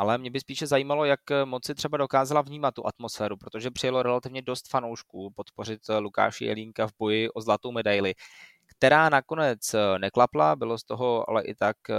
Ale 0.00 0.18
mě 0.18 0.30
by 0.30 0.40
spíše 0.40 0.66
zajímalo, 0.66 1.04
jak 1.04 1.20
moc 1.44 1.66
si 1.66 1.74
třeba 1.74 1.98
dokázala 1.98 2.42
vnímat 2.42 2.74
tu 2.74 2.86
atmosféru, 2.86 3.36
protože 3.36 3.70
přijelo 3.70 4.02
relativně 4.02 4.42
dost 4.42 4.68
fanoušků 4.68 5.30
podpořit 5.30 5.80
Lukáši 6.00 6.44
Jelínka 6.44 6.86
v 6.86 6.92
boji 6.98 7.30
o 7.30 7.40
zlatou 7.40 7.72
medaili 7.72 8.14
která 8.78 9.08
nakonec 9.08 9.74
eh, 9.74 9.98
neklapla, 9.98 10.56
bylo 10.56 10.78
z 10.78 10.84
toho 10.84 11.30
ale 11.30 11.44
i 11.44 11.54
tak 11.54 11.76
eh, 11.90 11.94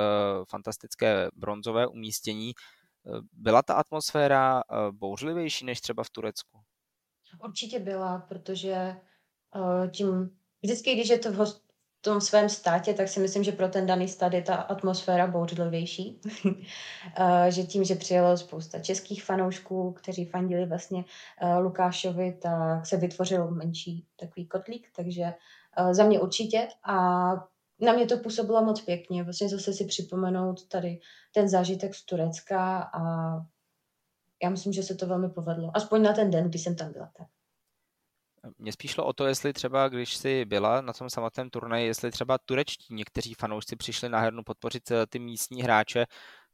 fantastické 0.49 1.29
bronzové 1.33 1.87
umístění. 1.87 2.53
Eh, 2.55 3.19
byla 3.33 3.61
ta 3.61 3.73
atmosféra 3.73 4.61
bouřlivější 4.91 5.65
než 5.65 5.81
třeba 5.81 6.03
v 6.03 6.09
Turecku? 6.09 6.59
Určitě 7.43 7.79
byla, 7.79 8.19
protože 8.19 8.95
tím 9.91 10.37
vždycky, 10.61 10.95
když 10.95 11.09
je 11.09 11.19
to 11.19 11.31
v, 11.31 11.35
host, 11.35 11.68
tom 12.01 12.21
svém 12.21 12.49
státě, 12.49 12.93
tak 12.93 13.07
si 13.07 13.19
myslím, 13.19 13.43
že 13.43 13.51
pro 13.51 13.67
ten 13.67 13.85
daný 13.85 14.07
stát 14.07 14.33
je 14.33 14.41
ta 14.41 14.55
atmosféra 14.55 15.27
bouřlivější. 15.27 16.21
že 17.49 17.63
tím, 17.63 17.83
že 17.83 17.95
přijelo 17.95 18.37
spousta 18.37 18.79
českých 18.79 19.23
fanoušků, 19.23 19.91
kteří 19.91 20.25
fandili 20.25 20.65
vlastně 20.65 21.03
Lukášovi, 21.59 22.37
tak 22.41 22.85
se 22.85 22.97
vytvořil 22.97 23.51
menší 23.51 24.05
takový 24.15 24.47
kotlík, 24.47 24.87
takže 24.95 25.33
Eh, 25.77 25.93
za 25.93 26.03
mě 26.03 26.19
určitě 26.19 26.67
a 26.83 26.95
na 27.81 27.93
mě 27.93 28.05
to 28.05 28.17
působilo 28.17 28.65
moc 28.65 28.81
pěkně. 28.81 29.23
Vlastně 29.23 29.49
zase 29.49 29.73
si 29.73 29.85
připomenout 29.85 30.67
tady 30.67 30.99
ten 31.33 31.49
zážitek 31.49 31.95
z 31.95 32.05
Turecka 32.05 32.77
a 32.81 33.01
já 34.43 34.49
myslím, 34.49 34.73
že 34.73 34.83
se 34.83 34.95
to 34.95 35.07
velmi 35.07 35.29
povedlo. 35.29 35.71
Aspoň 35.73 36.01
na 36.01 36.13
ten 36.13 36.31
den, 36.31 36.49
kdy 36.49 36.59
jsem 36.59 36.75
tam 36.75 36.91
byla. 36.91 37.11
Tak. 37.17 37.27
Mně 38.57 38.71
spíš 38.71 38.91
šlo 38.91 39.05
o 39.05 39.13
to, 39.13 39.25
jestli 39.25 39.53
třeba, 39.53 39.89
když 39.89 40.17
jsi 40.17 40.45
byla 40.45 40.81
na 40.81 40.93
tom 40.93 41.09
samotném 41.09 41.49
turnaji, 41.49 41.87
jestli 41.87 42.11
třeba 42.11 42.37
turečtí 42.37 42.93
někteří 42.93 43.33
fanoušci 43.33 43.75
přišli 43.75 44.09
na 44.09 44.19
hernu 44.19 44.43
podpořit 44.43 44.91
eh, 44.91 45.05
ty 45.07 45.19
místní 45.19 45.61
hráče, 45.63 46.05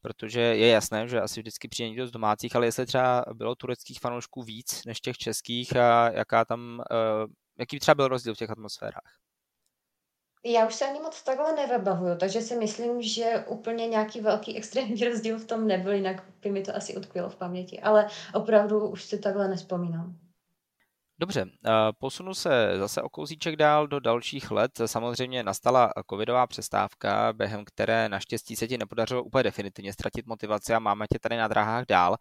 protože 0.02 0.40
je 0.42 0.68
jasné, 0.68 1.08
že 1.08 1.22
asi 1.22 1.40
vždycky 1.40 1.68
přijde 1.68 1.90
někdo 1.90 2.08
z 2.08 2.12
domácích, 2.12 2.56
ale 2.56 2.66
jestli 2.66 2.86
třeba 2.86 3.26
bylo 3.34 3.56
tureckých 3.56 4.00
fanoušků 4.00 4.44
víc 4.44 4.82
než 4.86 5.02
těch 5.02 5.18
českých 5.18 5.76
a 5.76 6.12
jaká 6.12 6.46
tam 6.46 6.84
eh, 6.92 7.28
jaký 7.60 7.80
třeba 7.80 7.96
byl 7.96 8.08
rozdíl 8.08 8.36
v 8.36 8.38
těch 8.38 8.50
atmosférách? 8.50 9.26
Já 10.46 10.68
už 10.68 10.76
se 10.76 10.86
ani 10.86 11.00
moc 11.00 11.24
takhle 11.24 11.56
nevybavuju, 11.56 12.18
takže 12.18 12.42
si 12.42 12.56
myslím, 12.56 13.02
že 13.02 13.46
úplně 13.48 13.88
nějaký 13.88 14.22
velký 14.22 14.58
extrémní 14.58 15.06
rozdíl 15.06 15.40
v 15.40 15.46
tom 15.46 15.68
nebyl, 15.68 15.94
jinak 15.94 16.24
by 16.42 16.52
mi 16.52 16.62
to 16.62 16.76
asi 16.76 16.96
utkvělo 16.98 17.30
v 17.30 17.36
paměti, 17.36 17.80
ale 17.80 18.08
opravdu 18.34 18.88
už 18.88 19.04
si 19.04 19.20
takhle 19.20 19.48
nespomínám. 19.48 20.25
Dobře, 21.20 21.46
posunu 22.00 22.34
se 22.34 22.74
zase 22.78 23.02
o 23.02 23.10
kousíček 23.10 23.56
dál 23.56 23.88
do 23.88 24.00
dalších 24.00 24.52
let. 24.52 24.72
Samozřejmě 24.86 25.44
nastala 25.44 25.94
covidová 26.10 26.48
přestávka, 26.48 27.34
během 27.34 27.66
které 27.66 28.10
naštěstí 28.10 28.56
se 28.56 28.68
ti 28.68 28.78
nepodařilo 28.78 29.24
úplně 29.24 29.44
definitivně 29.44 29.94
ztratit 29.94 30.26
motivaci 30.26 30.74
a 30.74 30.80
máme 30.80 31.06
tě 31.14 31.20
tady 31.20 31.38
na 31.38 31.48
dráhách 31.48 31.86
dál 31.90 32.18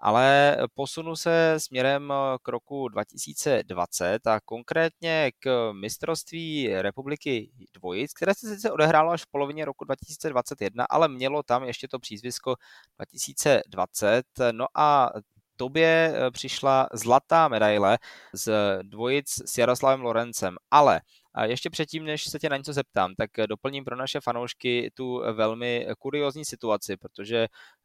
ale 0.00 0.56
posunu 0.74 1.16
se 1.16 1.54
směrem 1.58 2.12
eh, 2.12 2.38
k 2.42 2.48
roku 2.48 2.88
2020 2.88 4.26
a 4.26 4.40
konkrétně 4.44 5.30
k 5.38 5.72
mistrovství 5.72 6.68
republiky 6.82 7.50
dvojic, 7.74 8.12
které 8.12 8.34
se 8.34 8.54
sice 8.54 8.70
odehrálo 8.70 9.10
až 9.10 9.22
v 9.22 9.30
polovině 9.30 9.64
roku 9.64 9.84
2021, 9.84 10.84
ale 10.90 11.08
mělo 11.08 11.42
tam 11.42 11.64
ještě 11.64 11.88
to 11.88 11.98
přízvisko 11.98 12.54
2020. 12.98 14.24
No 14.52 14.66
a 14.74 15.10
tobě 15.56 16.14
eh, 16.14 16.30
přišla 16.30 16.88
zlatá 16.92 17.48
medaile 17.48 17.98
z 18.32 18.52
dvojic 18.82 19.28
s 19.46 19.58
Jaroslavem 19.58 20.00
Lorencem, 20.00 20.56
ale 20.70 21.00
a 21.36 21.44
ještě 21.44 21.70
předtím, 21.70 22.04
než 22.04 22.24
se 22.24 22.38
tě 22.38 22.48
na 22.48 22.56
něco 22.56 22.72
zeptám, 22.72 23.14
tak 23.14 23.30
doplním 23.48 23.84
pro 23.84 23.96
naše 23.96 24.20
fanoušky 24.20 24.90
tu 24.94 25.22
velmi 25.32 25.86
kuriozní 25.98 26.44
situaci, 26.44 26.96
protože 26.96 27.36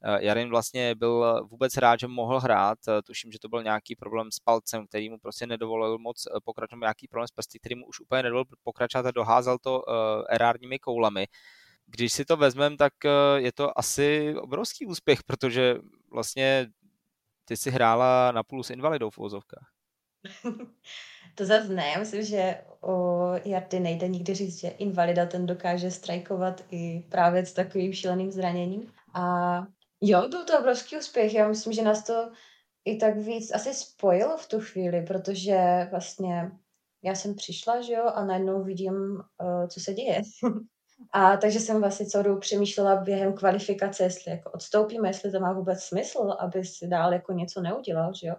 eh, 0.04 0.26
Jarin 0.26 0.50
vlastně 0.50 0.96
byl 0.96 1.48
vůbec 1.50 1.78
rád, 1.78 2.00
že 2.00 2.08
mohl 2.08 2.40
hrát. 2.40 2.78
Tuším, 3.06 3.32
že 3.32 3.40
to 3.40 3.50
byl 3.50 3.64
nějaký 3.64 3.96
problém 3.96 4.32
s 4.32 4.40
palcem, 4.40 4.88
který 4.88 5.10
mu 5.10 5.18
prostě 5.20 5.48
nedovolil 5.48 5.98
moc 5.98 6.24
pokračovat, 6.44 6.80
nějaký 6.80 7.08
problém 7.08 7.28
s 7.28 7.32
prsty, 7.32 7.60
který 7.60 7.76
mu 7.76 7.86
už 7.86 8.00
úplně 8.00 8.24
nedovolil 8.24 8.46
pokračovat 8.64 9.06
a 9.06 9.12
doházel 9.12 9.58
to 9.58 9.84
eh, 9.90 9.94
erárními 10.30 10.80
koulami. 10.80 11.28
Když 11.86 12.14
si 12.14 12.26
to 12.26 12.38
vezmeme, 12.38 12.78
tak 12.78 12.94
eh, 13.06 13.10
je 13.36 13.52
to 13.52 13.80
asi 13.80 14.36
obrovský 14.36 14.86
úspěch, 14.86 15.24
protože 15.24 15.76
vlastně 16.12 16.68
ty 17.52 17.58
si 17.58 17.72
hrála 17.72 18.32
na 18.32 18.44
půl 18.44 18.64
s 18.64 18.70
invalidou 18.70 19.10
v 19.10 19.18
úvozovkách. 19.18 19.68
To 21.36 21.46
zase 21.46 21.68
ne, 21.68 21.96
myslím, 22.00 22.24
že 22.24 22.62
o 22.82 23.26
Jardy 23.46 23.80
nejde 23.80 24.08
nikdy 24.08 24.34
říct, 24.34 24.60
že 24.60 24.68
invalida 24.68 25.26
ten 25.26 25.46
dokáže 25.46 25.92
strajkovat 25.92 26.62
i 26.72 27.06
právě 27.10 27.46
s 27.46 27.54
takovým 27.54 27.94
šíleným 27.94 28.32
zraněním. 28.32 28.92
A 29.14 29.56
jo, 30.02 30.28
byl 30.30 30.46
to 30.46 30.60
obrovský 30.60 30.98
úspěch. 30.98 31.34
Já 31.34 31.48
myslím, 31.48 31.74
že 31.74 31.82
nás 31.82 32.04
to 32.04 32.32
i 32.86 32.98
tak 32.98 33.18
víc 33.18 33.52
asi 33.52 33.74
spojilo 33.74 34.38
v 34.38 34.48
tu 34.48 34.60
chvíli, 34.60 35.06
protože 35.08 35.88
vlastně 35.92 36.52
já 37.04 37.16
jsem 37.16 37.36
přišla, 37.36 37.82
že 37.82 37.94
jo, 37.94 38.06
a 38.06 38.26
najednou 38.26 38.64
vidím, 38.64 38.94
co 39.70 39.80
se 39.80 39.94
děje. 39.94 40.22
a 41.12 41.38
takže 41.38 41.60
jsem 41.60 41.82
vlastně 41.82 42.06
celou 42.06 42.24
dobu 42.24 42.40
přemýšlela 42.40 42.96
během 42.96 43.34
kvalifikace, 43.34 44.04
jestli 44.04 44.32
jako 44.32 44.52
odstoupíme, 44.52 45.10
jestli 45.10 45.32
to 45.32 45.40
má 45.40 45.54
vůbec 45.54 45.84
smysl, 45.84 46.36
aby 46.40 46.66
si 46.66 46.88
dál 46.88 47.14
jako 47.14 47.34
něco 47.34 47.62
neudělal, 47.62 48.14
že 48.14 48.28
jo. 48.28 48.36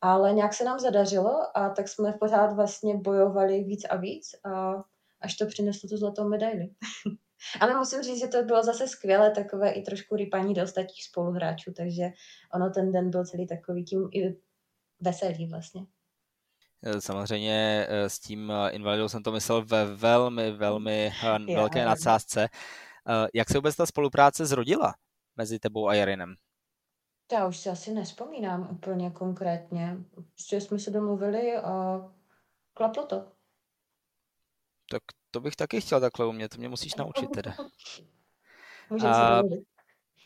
ale 0.00 0.32
nějak 0.32 0.54
se 0.54 0.64
nám 0.64 0.78
zadařilo 0.78 1.58
a 1.58 1.70
tak 1.70 1.88
jsme 1.88 2.12
pořád 2.12 2.52
vlastně 2.52 2.96
bojovali 2.96 3.64
víc 3.64 3.84
a 3.84 3.96
víc 3.96 4.30
a 4.44 4.74
až 5.20 5.36
to 5.36 5.46
přineslo 5.46 5.88
tu 5.88 5.96
zlatou 5.96 6.28
medaili. 6.28 6.70
Ale 7.60 7.78
musím 7.78 8.02
říct, 8.02 8.20
že 8.20 8.28
to 8.28 8.42
bylo 8.42 8.62
zase 8.62 8.88
skvělé, 8.88 9.30
takové 9.30 9.70
i 9.70 9.82
trošku 9.82 10.16
rypaní 10.16 10.54
do 10.54 10.62
ostatních 10.62 11.04
spoluhráčů, 11.04 11.72
takže 11.72 12.04
ono 12.54 12.70
ten 12.70 12.92
den 12.92 13.10
byl 13.10 13.24
celý 13.26 13.46
takový 13.46 13.84
tím 13.84 14.08
i 14.12 14.36
veselý 15.00 15.48
vlastně. 15.48 15.86
Eh, 16.86 17.00
samozřejmě 17.00 17.86
eh, 17.88 18.10
s 18.10 18.18
tím 18.18 18.50
eh, 18.50 18.70
invalidou 18.70 19.08
jsem 19.08 19.22
to 19.22 19.32
myslel 19.32 19.64
ve 19.64 19.84
velmi, 19.94 20.50
velmi 20.50 21.12
velké 21.54 21.84
nadsázce. 21.84 22.48
Jak 23.34 23.48
se 23.48 23.58
vůbec 23.58 23.76
ta 23.76 23.86
spolupráce 23.86 24.46
zrodila 24.46 24.94
mezi 25.36 25.58
tebou 25.58 25.88
a 25.88 25.94
Jarinem? 25.94 26.34
Já 27.32 27.46
už 27.46 27.56
si 27.56 27.70
asi 27.70 27.92
nespomínám 27.92 28.68
úplně 28.70 29.10
konkrétně. 29.10 29.96
Prostě 30.34 30.60
jsme 30.60 30.78
se 30.78 30.90
domluvili 30.90 31.56
a 31.56 32.00
klaplo 32.74 33.06
to. 33.06 33.16
Tak 34.90 35.02
to 35.30 35.40
bych 35.40 35.56
taky 35.56 35.80
chtěl 35.80 36.00
takhle 36.00 36.26
umět, 36.26 36.48
to 36.48 36.58
mě 36.58 36.68
musíš 36.68 36.94
naučit 36.94 37.30
teda. 37.30 37.54
Můžeme 38.90 39.12
a... 39.12 39.42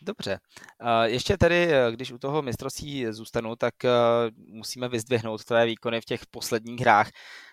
Dobře. 0.02 0.38
Ještě 1.04 1.36
tedy, 1.36 1.70
když 1.90 2.12
u 2.12 2.18
toho 2.18 2.42
mistrovství 2.42 3.06
zůstanu, 3.10 3.56
tak 3.56 3.84
eh, 3.84 3.90
musíme 4.36 4.88
vyzdvihnout 4.88 5.44
tvé 5.44 5.66
výkony 5.66 6.00
v 6.00 6.04
těch 6.04 6.26
posledních 6.26 6.80
hrách. 6.80 7.10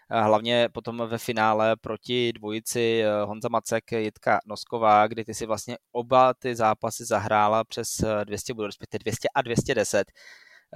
Hlavně 0.09 0.69
potom 0.71 1.03
ve 1.07 1.17
finále 1.17 1.75
proti 1.75 2.33
dvojici 2.33 3.01
eh, 3.03 3.25
Honza 3.25 3.49
Macek, 3.49 3.91
Jitka 3.91 4.39
Nosková, 4.45 5.07
kdy 5.07 5.25
ty 5.25 5.33
si 5.33 5.45
vlastně 5.45 5.77
oba 5.91 6.33
ty 6.33 6.55
zápasy 6.55 7.05
zahrála 7.05 7.63
přes 7.63 7.87
200 8.23 8.53
bodů, 8.53 8.65
respektive 8.65 8.99
200 8.99 9.27
a 9.35 9.41
210. 9.41 10.11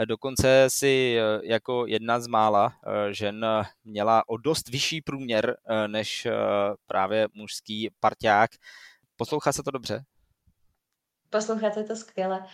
Dokonce 0.05 0.65
si 0.67 1.17
eh, 1.19 1.41
jako 1.43 1.85
jedna 1.87 2.19
z 2.19 2.27
mála 2.27 2.73
žen 3.11 3.45
měla 3.83 4.29
o 4.29 4.37
dost 4.37 4.69
vyšší 4.69 5.01
průměr 5.01 5.57
než 5.87 6.27
právě 6.87 7.27
mužský 7.33 7.89
parťák. 7.99 8.51
Poslouchá 9.17 9.51
se 9.51 9.63
to 9.63 9.71
dobře? 9.71 10.03
Posloucháte 11.29 11.83
to 11.83 11.95
skvěle, 11.95 12.45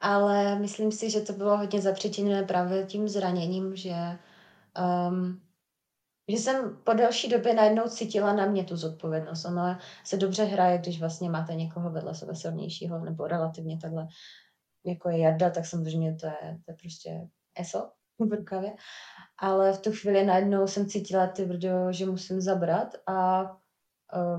ale 0.00 0.58
myslím 0.58 0.92
si, 0.92 1.10
že 1.10 1.20
to 1.20 1.32
bylo 1.32 1.56
hodně 1.56 1.80
zapříčiněné 1.80 2.42
právě 2.42 2.86
tím 2.86 3.08
zraněním, 3.08 3.76
že, 3.76 3.94
um, 5.08 5.42
že 6.28 6.36
jsem 6.36 6.76
po 6.84 6.92
delší 6.92 7.28
době 7.28 7.54
najednou 7.54 7.88
cítila 7.88 8.32
na 8.32 8.46
mě 8.46 8.64
tu 8.64 8.76
zodpovědnost. 8.76 9.44
Ono 9.44 9.78
se 10.04 10.16
dobře 10.16 10.44
hraje, 10.44 10.78
když 10.78 11.00
vlastně 11.00 11.30
máte 11.30 11.54
někoho 11.54 11.90
vedle 11.90 12.14
sebe 12.14 12.34
silnějšího, 12.34 13.04
nebo 13.04 13.26
relativně 13.26 13.78
takhle, 13.78 14.06
jako 14.86 15.08
je 15.08 15.18
Jarda, 15.18 15.50
tak 15.50 15.66
samozřejmě 15.66 16.16
to 16.20 16.26
je, 16.26 16.58
to 16.64 16.72
je 16.72 16.76
prostě 16.80 17.28
ESO 17.58 17.90
v 18.18 18.32
rukavě. 18.32 18.72
Ale 19.38 19.72
v 19.72 19.80
tu 19.80 19.92
chvíli 19.92 20.24
najednou 20.24 20.66
jsem 20.66 20.86
cítila 20.86 21.26
ty 21.26 21.44
brdo, 21.44 21.92
že 21.92 22.06
musím 22.06 22.40
zabrat 22.40 22.94
a 23.06 23.44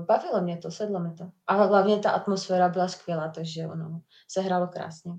bavilo 0.08 0.40
mě 0.40 0.56
to, 0.56 0.70
sedlo 0.70 1.00
mi 1.00 1.14
to. 1.14 1.30
A 1.46 1.54
hlavně 1.54 1.98
ta 1.98 2.10
atmosféra 2.10 2.68
byla 2.68 2.88
skvělá, 2.88 3.28
takže 3.28 3.66
ono 3.66 4.00
se 4.28 4.40
hrálo 4.40 4.66
krásně. 4.66 5.12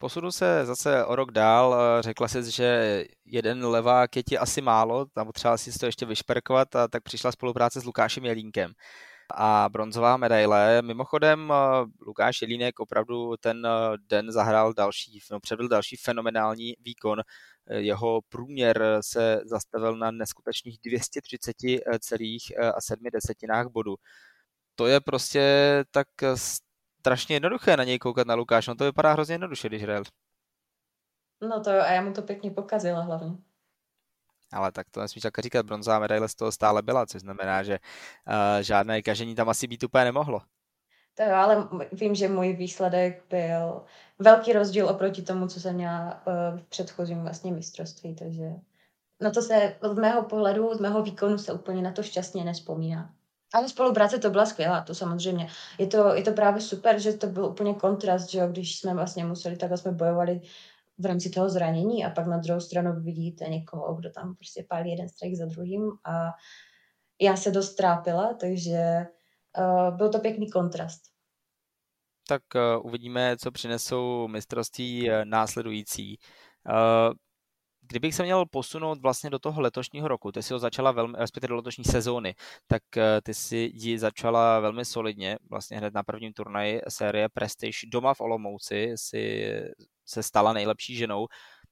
Posunu 0.00 0.32
se 0.32 0.66
zase 0.66 1.04
o 1.04 1.16
rok 1.16 1.32
dál. 1.32 1.74
Eh, 1.74 2.02
řekla 2.02 2.28
jsi, 2.28 2.50
že 2.50 3.04
jeden 3.24 3.66
levák 3.66 4.16
je 4.16 4.22
ti 4.22 4.38
asi 4.38 4.60
málo, 4.60 5.06
tam 5.06 5.26
potřeba 5.26 5.56
si 5.56 5.78
to 5.78 5.86
ještě 5.86 6.06
vyšperkovat, 6.06 6.76
a 6.76 6.88
tak 6.88 7.02
přišla 7.02 7.32
spolupráce 7.32 7.80
s 7.80 7.84
Lukášem 7.84 8.24
Jelínkem. 8.24 8.72
A 9.34 9.68
bronzová 9.72 10.16
medaile. 10.16 10.82
Mimochodem, 10.82 11.52
eh, 11.52 11.84
Lukáš 12.06 12.42
Jelínek 12.42 12.80
opravdu 12.80 13.36
ten 13.36 13.66
den 14.08 14.32
zahrál 14.32 14.72
další, 14.72 15.20
no, 15.30 15.40
předvedl 15.40 15.68
další 15.68 15.96
fenomenální 15.96 16.74
výkon 16.80 17.22
jeho 17.70 18.20
průměr 18.28 18.98
se 19.00 19.40
zastavil 19.44 19.96
na 19.96 20.10
neskutečných 20.10 20.78
230,7 20.80 23.10
desetinách 23.12 23.66
bodu. 23.66 23.96
To 24.74 24.86
je 24.86 25.00
prostě 25.00 25.44
tak 25.90 26.08
strašně 27.00 27.36
jednoduché 27.36 27.76
na 27.76 27.84
něj 27.84 27.98
koukat 27.98 28.26
na 28.26 28.34
Lukáš, 28.34 28.66
no 28.66 28.74
to 28.74 28.84
vypadá 28.84 29.12
hrozně 29.12 29.34
jednoduše, 29.34 29.68
když 29.68 29.82
hrál. 29.82 30.02
No 31.42 31.60
to 31.60 31.70
jo, 31.70 31.82
a 31.82 31.92
já 31.92 32.02
mu 32.02 32.12
to 32.12 32.22
pěkně 32.22 32.50
pokazila 32.50 33.00
hlavně. 33.00 33.36
Ale 34.52 34.72
tak 34.72 34.90
to 34.90 35.00
nesmíš 35.00 35.22
tak 35.22 35.38
říkat, 35.38 35.66
bronzová 35.66 35.98
medaile 35.98 36.28
z 36.28 36.34
toho 36.34 36.52
stále 36.52 36.82
byla, 36.82 37.06
což 37.06 37.20
znamená, 37.20 37.62
že 37.62 37.78
uh, 37.78 38.62
žádné 38.62 39.02
kažení 39.02 39.34
tam 39.34 39.48
asi 39.48 39.66
být 39.66 39.82
úplně 39.82 40.04
nemohlo. 40.04 40.42
To 41.18 41.24
jo, 41.24 41.34
ale 41.34 41.68
vím, 41.92 42.14
že 42.14 42.28
můj 42.28 42.52
výsledek 42.52 43.24
byl 43.30 43.82
velký 44.18 44.52
rozdíl 44.52 44.88
oproti 44.88 45.22
tomu, 45.22 45.48
co 45.48 45.60
jsem 45.60 45.74
měla 45.74 46.22
uh, 46.26 46.58
v 46.58 46.64
předchozím 46.64 47.22
vlastně 47.22 47.52
mistrovství, 47.52 48.14
takže 48.14 48.44
na 49.20 49.30
to 49.30 49.42
se 49.42 49.76
z 49.92 49.98
mého 49.98 50.22
pohledu, 50.22 50.74
z 50.74 50.80
mého 50.80 51.02
výkonu 51.02 51.38
se 51.38 51.52
úplně 51.52 51.82
na 51.82 51.92
to 51.92 52.02
šťastně 52.02 52.44
nespomíná. 52.44 53.14
Ale 53.54 53.68
spolupráce 53.68 54.18
to 54.18 54.30
byla 54.30 54.46
skvělá, 54.46 54.80
to 54.80 54.94
samozřejmě. 54.94 55.48
Je 55.78 55.86
to, 55.86 56.14
je 56.14 56.22
to 56.22 56.32
právě 56.32 56.60
super, 56.60 56.98
že 56.98 57.12
to 57.12 57.26
byl 57.26 57.44
úplně 57.44 57.74
kontrast, 57.74 58.30
že 58.30 58.38
jo, 58.38 58.48
když 58.48 58.78
jsme 58.78 58.94
vlastně 58.94 59.24
museli, 59.24 59.56
takhle 59.56 59.78
jsme 59.78 59.92
bojovali 59.92 60.40
v 60.98 61.06
rámci 61.06 61.30
toho 61.30 61.48
zranění 61.48 62.04
a 62.04 62.10
pak 62.10 62.26
na 62.26 62.38
druhou 62.38 62.60
stranu 62.60 63.00
vidíte 63.00 63.44
někoho, 63.44 63.94
kdo 63.94 64.10
tam 64.10 64.34
prostě 64.34 64.64
pálí 64.68 64.90
jeden 64.90 65.08
strike 65.08 65.36
za 65.36 65.46
druhým 65.46 65.90
a 66.04 66.30
já 67.20 67.36
se 67.36 67.50
dost 67.50 67.74
trápila, 67.74 68.34
takže 68.34 69.06
uh, 69.58 69.96
byl 69.96 70.08
to 70.08 70.18
pěkný 70.18 70.50
kontrast 70.50 71.00
tak 72.28 72.42
eh, 72.56 72.76
uvidíme, 72.76 73.36
co 73.36 73.50
přinesou 73.50 74.28
mistrovství 74.28 75.10
eh, 75.10 75.24
následující. 75.24 76.18
Eh, 76.68 77.12
kdybych 77.82 78.14
se 78.14 78.22
měl 78.22 78.46
posunout 78.46 78.98
vlastně 79.02 79.30
do 79.30 79.38
toho 79.38 79.60
letošního 79.60 80.08
roku, 80.08 80.32
ty 80.32 80.42
si 80.42 80.52
ho 80.52 80.58
začala 80.58 80.92
velmi, 80.92 81.16
respektive 81.18 81.48
do 81.48 81.56
letošní 81.56 81.84
sezóny, 81.84 82.34
tak 82.66 82.82
ty 83.22 83.34
si 83.34 83.70
ji 83.74 83.98
začala 83.98 84.60
velmi 84.60 84.84
solidně, 84.84 85.38
vlastně 85.50 85.78
hned 85.78 85.94
na 85.94 86.02
prvním 86.02 86.32
turnaji 86.32 86.80
série 86.88 87.28
Prestige 87.28 87.86
doma 87.86 88.14
v 88.14 88.20
Olomouci 88.20 88.92
si 88.96 89.52
se 90.04 90.22
stala 90.22 90.52
nejlepší 90.52 90.96
ženou. 90.96 91.26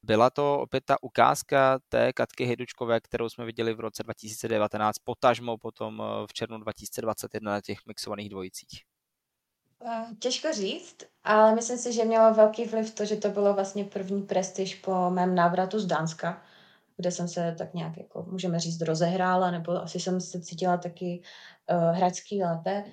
Byla 0.07 0.31
to 0.31 0.59
opět 0.61 0.85
ta 0.85 1.03
ukázka 1.03 1.79
té 1.89 2.13
Katky 2.13 2.45
Hejdučkové, 2.45 3.01
kterou 3.01 3.29
jsme 3.29 3.45
viděli 3.45 3.75
v 3.75 3.81
roce 3.81 4.03
2019, 4.03 4.99
potažmo 4.99 5.59
potom 5.59 6.03
v 6.27 6.33
červnu 6.33 6.59
2021 6.59 7.53
na 7.53 7.61
těch 7.61 7.79
mixovaných 7.87 8.29
dvojicích. 8.29 8.83
Eh, 9.85 10.07
těžko 10.19 10.53
říct, 10.53 10.97
ale 11.25 11.55
myslím 11.55 11.79
si, 11.79 11.93
že 11.93 12.05
mělo 12.05 12.35
velký 12.35 12.65
vliv 12.65 12.95
to, 12.95 13.05
že 13.05 13.17
to 13.17 13.29
bylo 13.29 13.55
vlastně 13.55 13.85
první 13.85 14.23
prestiž 14.23 14.75
po 14.75 15.11
mém 15.11 15.35
návratu 15.35 15.81
z 15.81 15.87
Dánska, 15.87 16.43
kde 16.97 17.11
jsem 17.11 17.29
se 17.29 17.55
tak 17.59 17.75
nějak, 17.75 17.97
jako 17.97 18.23
můžeme 18.23 18.61
říct, 18.61 18.81
rozehrála, 18.81 19.51
nebo 19.51 19.73
asi 19.73 20.01
jsem 20.01 20.21
se 20.21 20.41
cítila 20.41 20.77
taky 20.77 21.23
uh, 21.71 21.97
hračský 21.97 22.43
lépe. 22.43 22.85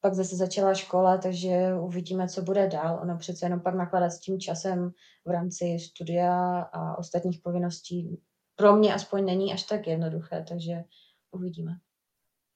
Pak 0.00 0.14
zase 0.14 0.36
začala 0.36 0.74
škola, 0.74 1.18
takže 1.18 1.74
uvidíme, 1.80 2.28
co 2.28 2.42
bude 2.42 2.68
dál. 2.68 2.98
Ono 3.02 3.18
přece 3.18 3.46
jenom 3.46 3.60
pak 3.60 3.74
nakladat 3.74 4.10
s 4.10 4.20
tím 4.20 4.40
časem 4.40 4.90
v 5.26 5.30
rámci 5.30 5.78
studia 5.78 6.60
a 6.60 6.98
ostatních 6.98 7.40
povinností 7.42 8.20
pro 8.56 8.76
mě 8.76 8.94
aspoň 8.94 9.24
není 9.24 9.52
až 9.52 9.62
tak 9.62 9.86
jednoduché, 9.86 10.44
takže 10.48 10.84
uvidíme. 11.30 11.72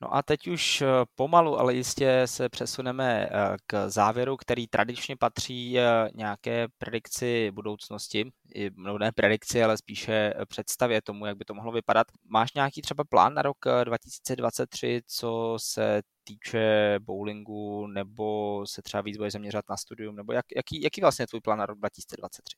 No 0.00 0.14
a 0.14 0.22
teď 0.22 0.48
už 0.48 0.82
eh, 0.82 0.86
pomalu, 1.14 1.58
ale 1.58 1.74
jistě 1.74 2.22
se 2.24 2.48
přesuneme 2.48 3.26
eh, 3.26 3.56
k 3.66 3.88
závěru, 3.88 4.36
který 4.36 4.66
tradičně 4.66 5.16
patří 5.16 5.78
eh, 5.78 5.84
nějaké 6.14 6.68
predikci 6.78 7.50
budoucnosti. 7.50 8.32
No 8.76 8.98
ne 8.98 9.12
predikci, 9.12 9.64
ale 9.64 9.78
spíše 9.78 10.34
představě 10.48 11.02
tomu, 11.02 11.26
jak 11.26 11.36
by 11.36 11.44
to 11.44 11.54
mohlo 11.54 11.72
vypadat. 11.72 12.06
Máš 12.24 12.54
nějaký 12.54 12.82
třeba 12.82 13.04
plán 13.04 13.34
na 13.34 13.42
rok 13.42 13.56
2023, 13.84 15.02
co 15.06 15.56
se 15.60 16.02
týče 16.24 16.98
bowlingu, 17.00 17.86
nebo 17.86 18.66
se 18.66 18.82
třeba 18.82 19.00
víc 19.00 19.16
bude 19.16 19.30
zaměřovat 19.30 19.64
na 19.68 19.76
studium, 19.76 20.16
nebo 20.16 20.32
jak, 20.32 20.46
jaký, 20.56 20.82
jaký 20.82 21.00
vlastně 21.00 21.22
je 21.22 21.26
tvůj 21.26 21.40
plán 21.40 21.58
na 21.58 21.66
rok 21.66 21.78
2023? 21.78 22.56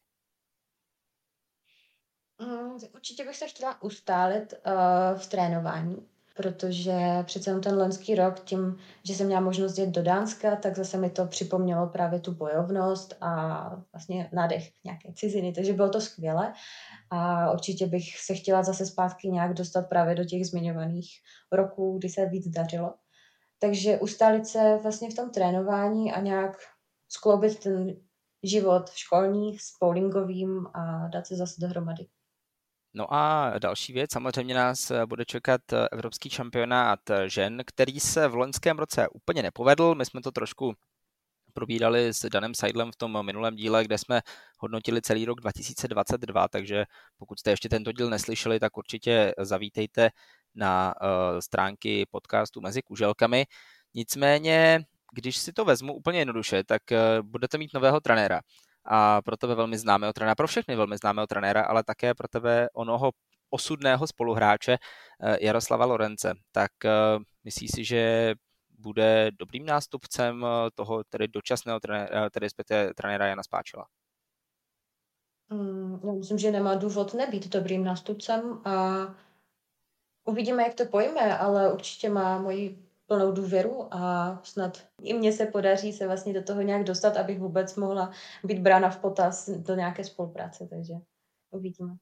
Mm, 2.38 2.78
určitě 2.94 3.24
bych 3.24 3.36
se 3.36 3.46
chtěla 3.46 3.82
ustálit 3.82 4.52
uh, 4.52 5.18
v 5.18 5.26
trénování 5.26 6.15
protože 6.36 6.92
přece 7.24 7.50
jenom 7.50 7.62
ten 7.62 7.78
loňský 7.78 8.14
rok 8.14 8.40
tím, 8.40 8.76
že 9.04 9.14
jsem 9.14 9.26
měla 9.26 9.40
možnost 9.40 9.78
jít 9.78 9.90
do 9.90 10.02
Dánska, 10.02 10.56
tak 10.56 10.76
zase 10.76 10.98
mi 10.98 11.10
to 11.10 11.26
připomnělo 11.26 11.86
právě 11.86 12.20
tu 12.20 12.34
bojovnost 12.34 13.14
a 13.20 13.70
vlastně 13.92 14.30
nádech 14.32 14.70
nějaké 14.84 15.12
ciziny, 15.12 15.52
takže 15.52 15.72
bylo 15.72 15.88
to 15.88 16.00
skvěle 16.00 16.52
a 17.10 17.50
určitě 17.52 17.86
bych 17.86 18.18
se 18.18 18.34
chtěla 18.34 18.62
zase 18.62 18.86
zpátky 18.86 19.28
nějak 19.28 19.54
dostat 19.54 19.82
právě 19.88 20.14
do 20.14 20.24
těch 20.24 20.46
zmiňovaných 20.46 21.08
roků, 21.52 21.98
kdy 21.98 22.08
se 22.08 22.26
víc 22.26 22.48
dařilo. 22.48 22.94
Takže 23.58 23.98
ustálit 23.98 24.46
se 24.46 24.78
vlastně 24.82 25.10
v 25.10 25.14
tom 25.14 25.30
trénování 25.30 26.12
a 26.12 26.20
nějak 26.20 26.56
skloubit 27.08 27.58
ten 27.58 27.96
život 28.42 28.90
školní 28.90 29.58
s 29.58 29.78
bowlingovým 29.80 30.66
a 30.74 31.08
dát 31.08 31.26
se 31.26 31.36
zase 31.36 31.60
dohromady. 31.60 32.06
No 32.96 33.14
a 33.14 33.52
další 33.58 33.92
věc, 33.92 34.12
samozřejmě 34.12 34.54
nás 34.54 34.90
eh, 34.90 35.06
bude 35.06 35.24
čekat 35.24 35.72
eh, 35.72 35.88
Evropský 35.92 36.30
šampionát 36.30 37.00
žen, 37.26 37.62
který 37.66 38.00
se 38.00 38.28
v 38.28 38.34
loňském 38.34 38.78
roce 38.78 39.08
úplně 39.08 39.42
nepovedl. 39.42 39.94
My 39.94 40.06
jsme 40.06 40.20
to 40.20 40.32
trošku 40.32 40.74
probírali 41.52 42.08
s 42.08 42.28
Danem 42.28 42.54
Seidlem 42.54 42.92
v 42.92 42.96
tom 42.96 43.26
minulém 43.26 43.56
díle, 43.56 43.84
kde 43.84 43.98
jsme 43.98 44.20
hodnotili 44.58 45.02
celý 45.02 45.24
rok 45.24 45.40
2022, 45.40 46.48
takže 46.48 46.84
pokud 47.16 47.40
jste 47.40 47.50
ještě 47.50 47.68
tento 47.68 47.92
díl 47.92 48.10
neslyšeli, 48.10 48.60
tak 48.60 48.76
určitě 48.76 49.34
zavítejte 49.38 50.10
na 50.54 50.94
stránky 51.40 52.06
podcastu 52.10 52.60
Mezi 52.60 52.82
kuželkami. 52.82 53.46
Nicméně, 53.94 54.84
když 55.12 55.36
si 55.36 55.52
to 55.52 55.64
vezmu 55.64 55.94
úplně 55.94 56.18
jednoduše, 56.18 56.64
tak 56.64 56.82
budete 57.22 57.58
mít 57.58 57.74
nového 57.74 58.00
trenéra. 58.00 58.40
A 58.88 59.22
pro 59.22 59.36
tebe 59.36 59.54
velmi 59.54 59.78
známého 59.78 60.12
trenéra, 60.12 60.34
pro 60.34 60.46
všechny 60.46 60.76
velmi 60.76 60.96
známého 60.96 61.26
trenéra, 61.26 61.62
ale 61.62 61.84
také 61.84 62.14
pro 62.14 62.28
tebe 62.28 62.68
onoho 62.74 63.10
osudného 63.50 64.06
spoluhráče 64.06 64.76
Jaroslava 65.40 65.84
Lorence. 65.84 66.34
Tak 66.52 66.70
myslíš 67.44 67.70
si, 67.70 67.84
že 67.84 68.34
bude 68.78 69.30
dobrým 69.38 69.66
nástupcem 69.66 70.44
eh, 70.44 70.70
toho 70.74 71.04
tedy 71.04 71.28
dočasného 71.28 71.80
trenéra, 71.80 72.26
eh, 72.26 72.30
tedy 72.30 72.46
respektive 72.46 72.94
trenéra 72.94 73.26
Jana 73.26 73.42
Spáčela? 73.42 73.86
Mm, 75.50 76.00
já 76.04 76.12
myslím, 76.12 76.38
že 76.38 76.50
nemá 76.50 76.74
důvod 76.74 77.14
nebýt 77.14 77.48
dobrým 77.48 77.84
nástupcem 77.84 78.60
a 78.64 79.06
uvidíme, 80.24 80.62
jak 80.62 80.74
to 80.74 80.84
pojme, 80.84 81.38
ale 81.38 81.72
určitě 81.72 82.08
má 82.10 82.38
moji 82.38 82.85
plnou 83.06 83.32
důvěru 83.32 83.94
a 83.94 84.40
snad 84.44 84.86
i 85.02 85.14
mně 85.14 85.32
se 85.32 85.46
podaří 85.46 85.92
se 85.92 86.06
vlastně 86.06 86.32
do 86.32 86.42
toho 86.42 86.62
nějak 86.62 86.84
dostat, 86.84 87.16
abych 87.16 87.38
vůbec 87.38 87.76
mohla 87.76 88.10
být 88.44 88.58
brána 88.58 88.90
v 88.90 88.98
potaz 88.98 89.48
do 89.48 89.74
nějaké 89.74 90.04
spolupráce, 90.04 90.66
takže 90.70 90.94
uvidíme. 91.50 91.96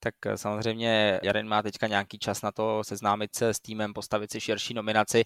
Tak 0.00 0.14
eh, 0.26 0.38
samozřejmě 0.38 1.20
Jaren 1.22 1.48
má 1.48 1.62
teďka 1.62 1.86
nějaký 1.86 2.18
čas 2.18 2.42
na 2.42 2.52
to 2.52 2.84
seznámit 2.84 3.36
se 3.36 3.54
s 3.54 3.60
týmem, 3.60 3.92
postavit 3.92 4.32
si 4.32 4.40
širší 4.40 4.74
nominaci 4.74 5.24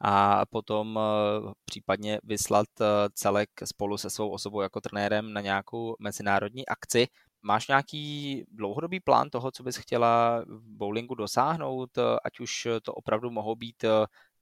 a 0.00 0.46
potom 0.46 0.98
eh, 0.98 1.52
případně 1.64 2.18
vyslat 2.24 2.66
eh, 2.80 2.84
celek 3.14 3.48
spolu 3.64 3.98
se 3.98 4.10
svou 4.10 4.30
osobou 4.30 4.60
jako 4.60 4.80
trenérem 4.80 5.32
na 5.32 5.40
nějakou 5.40 5.96
mezinárodní 5.98 6.66
akci. 6.66 7.06
Máš 7.42 7.68
nějaký 7.68 8.44
dlouhodobý 8.52 9.00
plán 9.00 9.30
toho, 9.30 9.50
co 9.50 9.62
bys 9.62 9.76
chtěla 9.76 10.44
v 10.46 10.60
bowlingu 10.76 11.14
dosáhnout, 11.14 11.90
ať 12.24 12.40
už 12.40 12.68
to 12.82 12.94
opravdu 12.94 13.30
mohou 13.30 13.54
být 13.54 13.84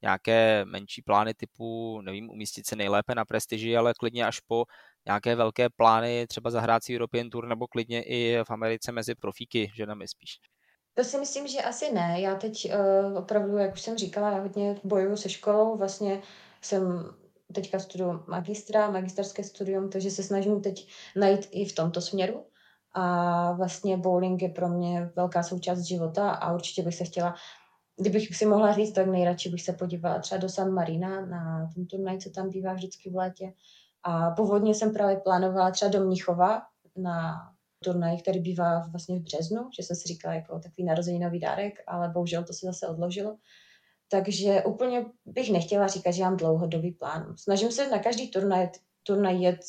nějaké 0.02 0.64
menší 0.64 1.02
plány 1.02 1.34
typu, 1.34 2.00
nevím, 2.00 2.30
umístit 2.30 2.66
se 2.66 2.76
nejlépe 2.76 3.14
na 3.14 3.24
prestiži, 3.24 3.76
ale 3.76 3.94
klidně 3.94 4.26
až 4.26 4.40
po 4.40 4.64
nějaké 5.06 5.34
velké 5.34 5.68
plány, 5.70 6.26
třeba 6.26 6.50
zahrát 6.50 6.84
si 6.84 6.94
European 6.96 7.30
Tour 7.30 7.46
nebo 7.46 7.66
klidně 7.66 8.02
i 8.02 8.38
v 8.44 8.50
Americe 8.50 8.92
mezi 8.92 9.14
profíky, 9.14 9.70
ženami 9.74 10.08
spíš? 10.08 10.40
To 10.94 11.04
si 11.04 11.18
myslím, 11.18 11.46
že 11.46 11.58
asi 11.58 11.92
ne. 11.92 12.20
Já 12.20 12.34
teď 12.34 12.72
uh, 13.10 13.18
opravdu, 13.18 13.56
jak 13.56 13.74
už 13.74 13.80
jsem 13.80 13.96
říkala, 13.96 14.30
já 14.30 14.40
hodně 14.40 14.80
bojuju 14.84 15.16
se 15.16 15.28
školou. 15.28 15.76
Vlastně 15.76 16.22
jsem 16.62 17.14
teďka 17.54 17.78
studuju 17.78 18.24
magistra, 18.28 18.90
magisterské 18.90 19.44
studium, 19.44 19.90
takže 19.90 20.10
se 20.10 20.22
snažím 20.22 20.60
teď 20.60 20.88
najít 21.16 21.48
i 21.50 21.64
v 21.64 21.74
tomto 21.74 22.00
směru. 22.00 22.46
A 22.98 23.52
vlastně 23.52 23.96
bowling 23.96 24.42
je 24.42 24.48
pro 24.48 24.68
mě 24.68 25.10
velká 25.16 25.42
součást 25.42 25.80
života 25.80 26.30
a 26.30 26.52
určitě 26.54 26.82
bych 26.82 26.94
se 26.94 27.04
chtěla, 27.04 27.34
kdybych 27.96 28.36
si 28.36 28.46
mohla 28.46 28.72
říct, 28.72 28.92
tak 28.92 29.06
nejradši 29.06 29.48
bych 29.48 29.62
se 29.62 29.72
podívala 29.72 30.18
třeba 30.18 30.40
do 30.40 30.48
San 30.48 30.72
Marina 30.72 31.26
na 31.26 31.70
ten 31.74 31.86
turnaj, 31.86 32.18
co 32.18 32.30
tam 32.30 32.50
bývá 32.50 32.72
vždycky 32.72 33.10
v 33.10 33.16
létě. 33.16 33.52
A 34.02 34.30
původně 34.30 34.74
jsem 34.74 34.92
právě 34.92 35.16
plánovala 35.16 35.70
třeba 35.70 35.90
do 35.90 36.04
Mnichova 36.04 36.62
na 36.96 37.34
turnaj, 37.84 38.18
který 38.18 38.40
bývá 38.40 38.86
vlastně 38.90 39.18
v 39.18 39.22
březnu, 39.22 39.70
že 39.76 39.82
jsem 39.82 39.96
si 39.96 40.08
říkala 40.08 40.34
jako 40.34 40.58
takový 40.58 40.84
narozeninový 40.84 41.40
dárek, 41.40 41.74
ale 41.86 42.08
bohužel 42.08 42.44
to 42.44 42.52
se 42.52 42.66
zase 42.66 42.88
odložilo. 42.88 43.36
Takže 44.10 44.62
úplně 44.62 45.06
bych 45.24 45.52
nechtěla 45.52 45.86
říkat, 45.86 46.10
že 46.10 46.22
mám 46.22 46.36
dlouhodobý 46.36 46.92
plán. 46.92 47.34
Snažím 47.36 47.72
se 47.72 47.90
na 47.90 47.98
každý 47.98 48.30
turnaj, 48.30 48.68
turnaj 49.02 49.42
jet 49.42 49.60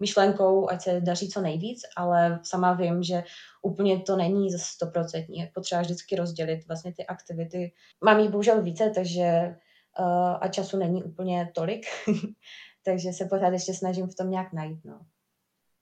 myšlenkou, 0.00 0.70
ať 0.70 0.82
se 0.82 1.00
daří 1.00 1.28
co 1.28 1.40
nejvíc, 1.40 1.80
ale 1.96 2.40
sama 2.42 2.72
vím, 2.72 3.02
že 3.02 3.24
úplně 3.62 4.00
to 4.00 4.16
není 4.16 4.50
za 4.50 4.58
stoprocentní. 4.58 5.38
Je 5.38 5.50
potřeba 5.54 5.80
vždycky 5.80 6.16
rozdělit 6.16 6.66
vlastně 6.68 6.92
ty 6.92 7.06
aktivity. 7.06 7.72
Mám 8.04 8.20
jich 8.20 8.30
bohužel 8.30 8.62
více, 8.62 8.90
takže 8.94 9.56
uh, 9.98 10.38
a 10.40 10.48
času 10.48 10.76
není 10.76 11.04
úplně 11.04 11.52
tolik, 11.54 11.86
takže 12.84 13.12
se 13.12 13.24
pořád 13.24 13.52
ještě 13.52 13.74
snažím 13.74 14.06
v 14.06 14.14
tom 14.14 14.30
nějak 14.30 14.52
najít. 14.52 14.84
No. 14.84 15.00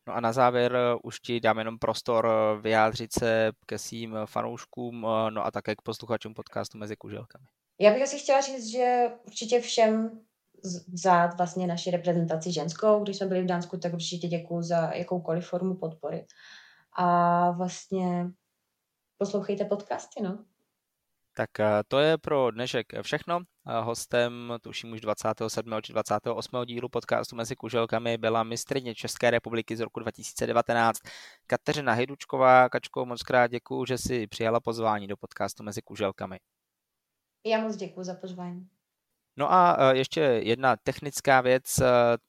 No 0.08 0.14
a 0.14 0.20
na 0.20 0.32
závěr 0.32 0.76
eh, 0.76 0.98
už 1.02 1.20
ti 1.20 1.40
dám 1.40 1.58
jenom 1.58 1.78
prostor 1.78 2.28
eh, 2.28 2.60
vyjádřit 2.60 3.12
se 3.12 3.52
ke 3.66 3.78
svým 3.78 4.16
fanouškům, 4.26 5.00
no 5.30 5.46
a 5.46 5.50
také 5.50 5.76
k 5.76 5.82
posluchačům 5.82 6.34
podcastu 6.34 6.78
Mezi 6.78 6.96
kuželkami. 6.96 7.46
Já 7.80 7.92
bych 7.92 8.02
asi 8.02 8.18
chtěla 8.18 8.40
říct, 8.40 8.70
že 8.70 9.06
určitě 9.26 9.60
všem 9.60 10.20
za 10.94 11.26
vlastně 11.26 11.66
naši 11.66 11.90
reprezentaci 11.90 12.52
ženskou, 12.52 13.02
když 13.02 13.16
jsme 13.16 13.26
byli 13.26 13.42
v 13.42 13.46
Dánsku, 13.46 13.78
tak 13.78 13.92
určitě 13.92 14.28
děkuji 14.28 14.62
za 14.62 14.92
jakoukoliv 14.92 15.46
formu 15.46 15.74
podpory. 15.74 16.26
A 16.92 17.50
vlastně 17.50 18.30
poslouchejte 19.18 19.64
podcasty, 19.64 20.22
no. 20.22 20.44
Tak 21.36 21.60
eh, 21.60 21.82
to 21.88 21.98
je 21.98 22.18
pro 22.18 22.50
dnešek 22.50 22.86
všechno. 23.02 23.40
Eh, 23.66 23.80
hostem, 23.80 24.52
tuším 24.60 24.92
už 24.92 25.00
27. 25.00 25.72
či 25.82 25.92
28. 25.92 26.64
dílu 26.64 26.88
podcastu 26.88 27.36
Mezi 27.36 27.56
kuželkami 27.56 28.18
byla 28.18 28.42
mistrině 28.42 28.94
České 28.94 29.30
republiky 29.30 29.76
z 29.76 29.80
roku 29.80 30.00
2019 30.00 30.98
Kateřina 31.46 31.92
Hejdučková. 31.92 32.68
Kačko, 32.68 33.06
moc 33.06 33.22
krát 33.22 33.46
děkuji, 33.46 33.84
že 33.84 33.98
si 33.98 34.26
přijala 34.26 34.60
pozvání 34.60 35.06
do 35.06 35.16
podcastu 35.16 35.62
Mezi 35.62 35.82
kuželkami. 35.82 36.38
Já 37.46 37.60
moc 37.60 37.76
děkuji 37.76 38.04
za 38.04 38.14
pozvání. 38.14 38.68
No 39.36 39.52
a 39.52 39.76
e, 39.78 39.96
ještě 39.96 40.20
jedna 40.20 40.76
technická 40.76 41.40
věc. 41.40 41.78
E, 41.78 41.84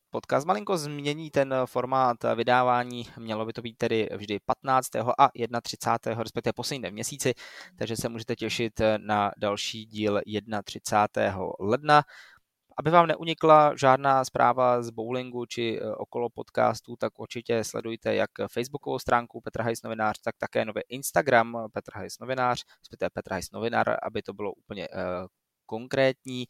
podcast 0.10 0.48
malinko 0.48 0.78
změní 0.78 1.32
ten 1.32 1.56
formát 1.66 2.18
vydávání. 2.36 3.08
Mělo 3.18 3.46
by 3.46 3.54
to 3.54 3.62
být 3.62 3.78
tedy 3.78 4.10
vždy 4.18 4.40
15. 4.46 4.90
a 5.20 5.30
31. 5.62 6.24
respektive 6.24 6.54
poslední 6.54 6.90
v 6.90 6.94
měsíci, 6.94 7.34
takže 7.78 7.96
se 7.96 8.10
můžete 8.10 8.36
těšit 8.36 8.82
na 8.98 9.32
další 9.38 9.86
díl 9.86 10.22
31. 10.64 11.48
ledna. 11.60 12.04
Aby 12.78 12.92
vám 12.92 13.08
neunikla 13.08 13.76
žádná 13.76 14.26
zpráva 14.26 14.82
z 14.82 14.90
bowlingu 14.90 15.46
či 15.46 15.80
okolo 15.98 16.30
podcastu, 16.30 16.96
tak 16.96 17.20
určitě 17.20 17.64
sledujte 17.64 18.16
jak 18.16 18.30
facebookovou 18.52 19.00
stránku 19.00 19.42
Petra 19.42 19.64
Hajs 19.64 19.84
novinář, 19.84 20.20
tak 20.24 20.36
také 20.38 20.66
nový 20.66 20.82
Instagram 20.90 21.58
Petra 21.74 22.00
Hajs 22.00 22.20
novinář, 22.20 22.64
respektive 22.80 23.10
Petra 23.10 23.34
Hajs 23.34 23.52
novinář, 23.52 23.86
aby 24.04 24.22
to 24.22 24.34
bylo 24.34 24.54
úplně 24.54 24.88
konkrétní. 25.66 26.46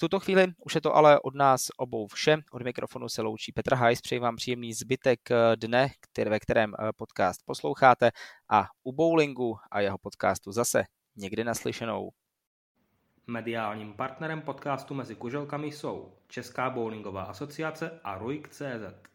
Tuto 0.00 0.20
chvíli 0.20 0.52
už 0.64 0.74
je 0.74 0.80
to 0.80 0.96
ale 0.96 1.20
od 1.20 1.34
nás 1.34 1.68
obou 1.76 2.06
vše. 2.06 2.36
Od 2.52 2.62
mikrofonu 2.62 3.08
se 3.08 3.22
loučí 3.22 3.52
Petr 3.52 3.74
Hajs. 3.74 4.00
Přeji 4.00 4.18
vám 4.18 4.36
příjemný 4.36 4.74
zbytek 4.74 5.30
eh, 5.30 5.56
dne, 5.56 5.88
který, 6.00 6.30
ve 6.30 6.40
kterém 6.40 6.74
eh, 6.74 6.92
podcast 6.96 7.40
posloucháte 7.44 8.10
a 8.50 8.66
u 8.82 8.92
bowlingu 8.92 9.56
a 9.70 9.80
jeho 9.80 9.98
podcastu 9.98 10.52
zase 10.52 10.84
někdy 11.16 11.44
naslyšenou. 11.44 12.10
Mediálním 13.26 13.92
partnerem 13.92 14.42
podcastu 14.42 14.94
Mezi 14.94 15.14
kuželkami 15.14 15.66
jsou 15.66 16.12
Česká 16.28 16.70
bowlingová 16.70 17.22
asociace 17.22 18.00
a 18.04 18.18
RUIK.cz. 18.18 19.10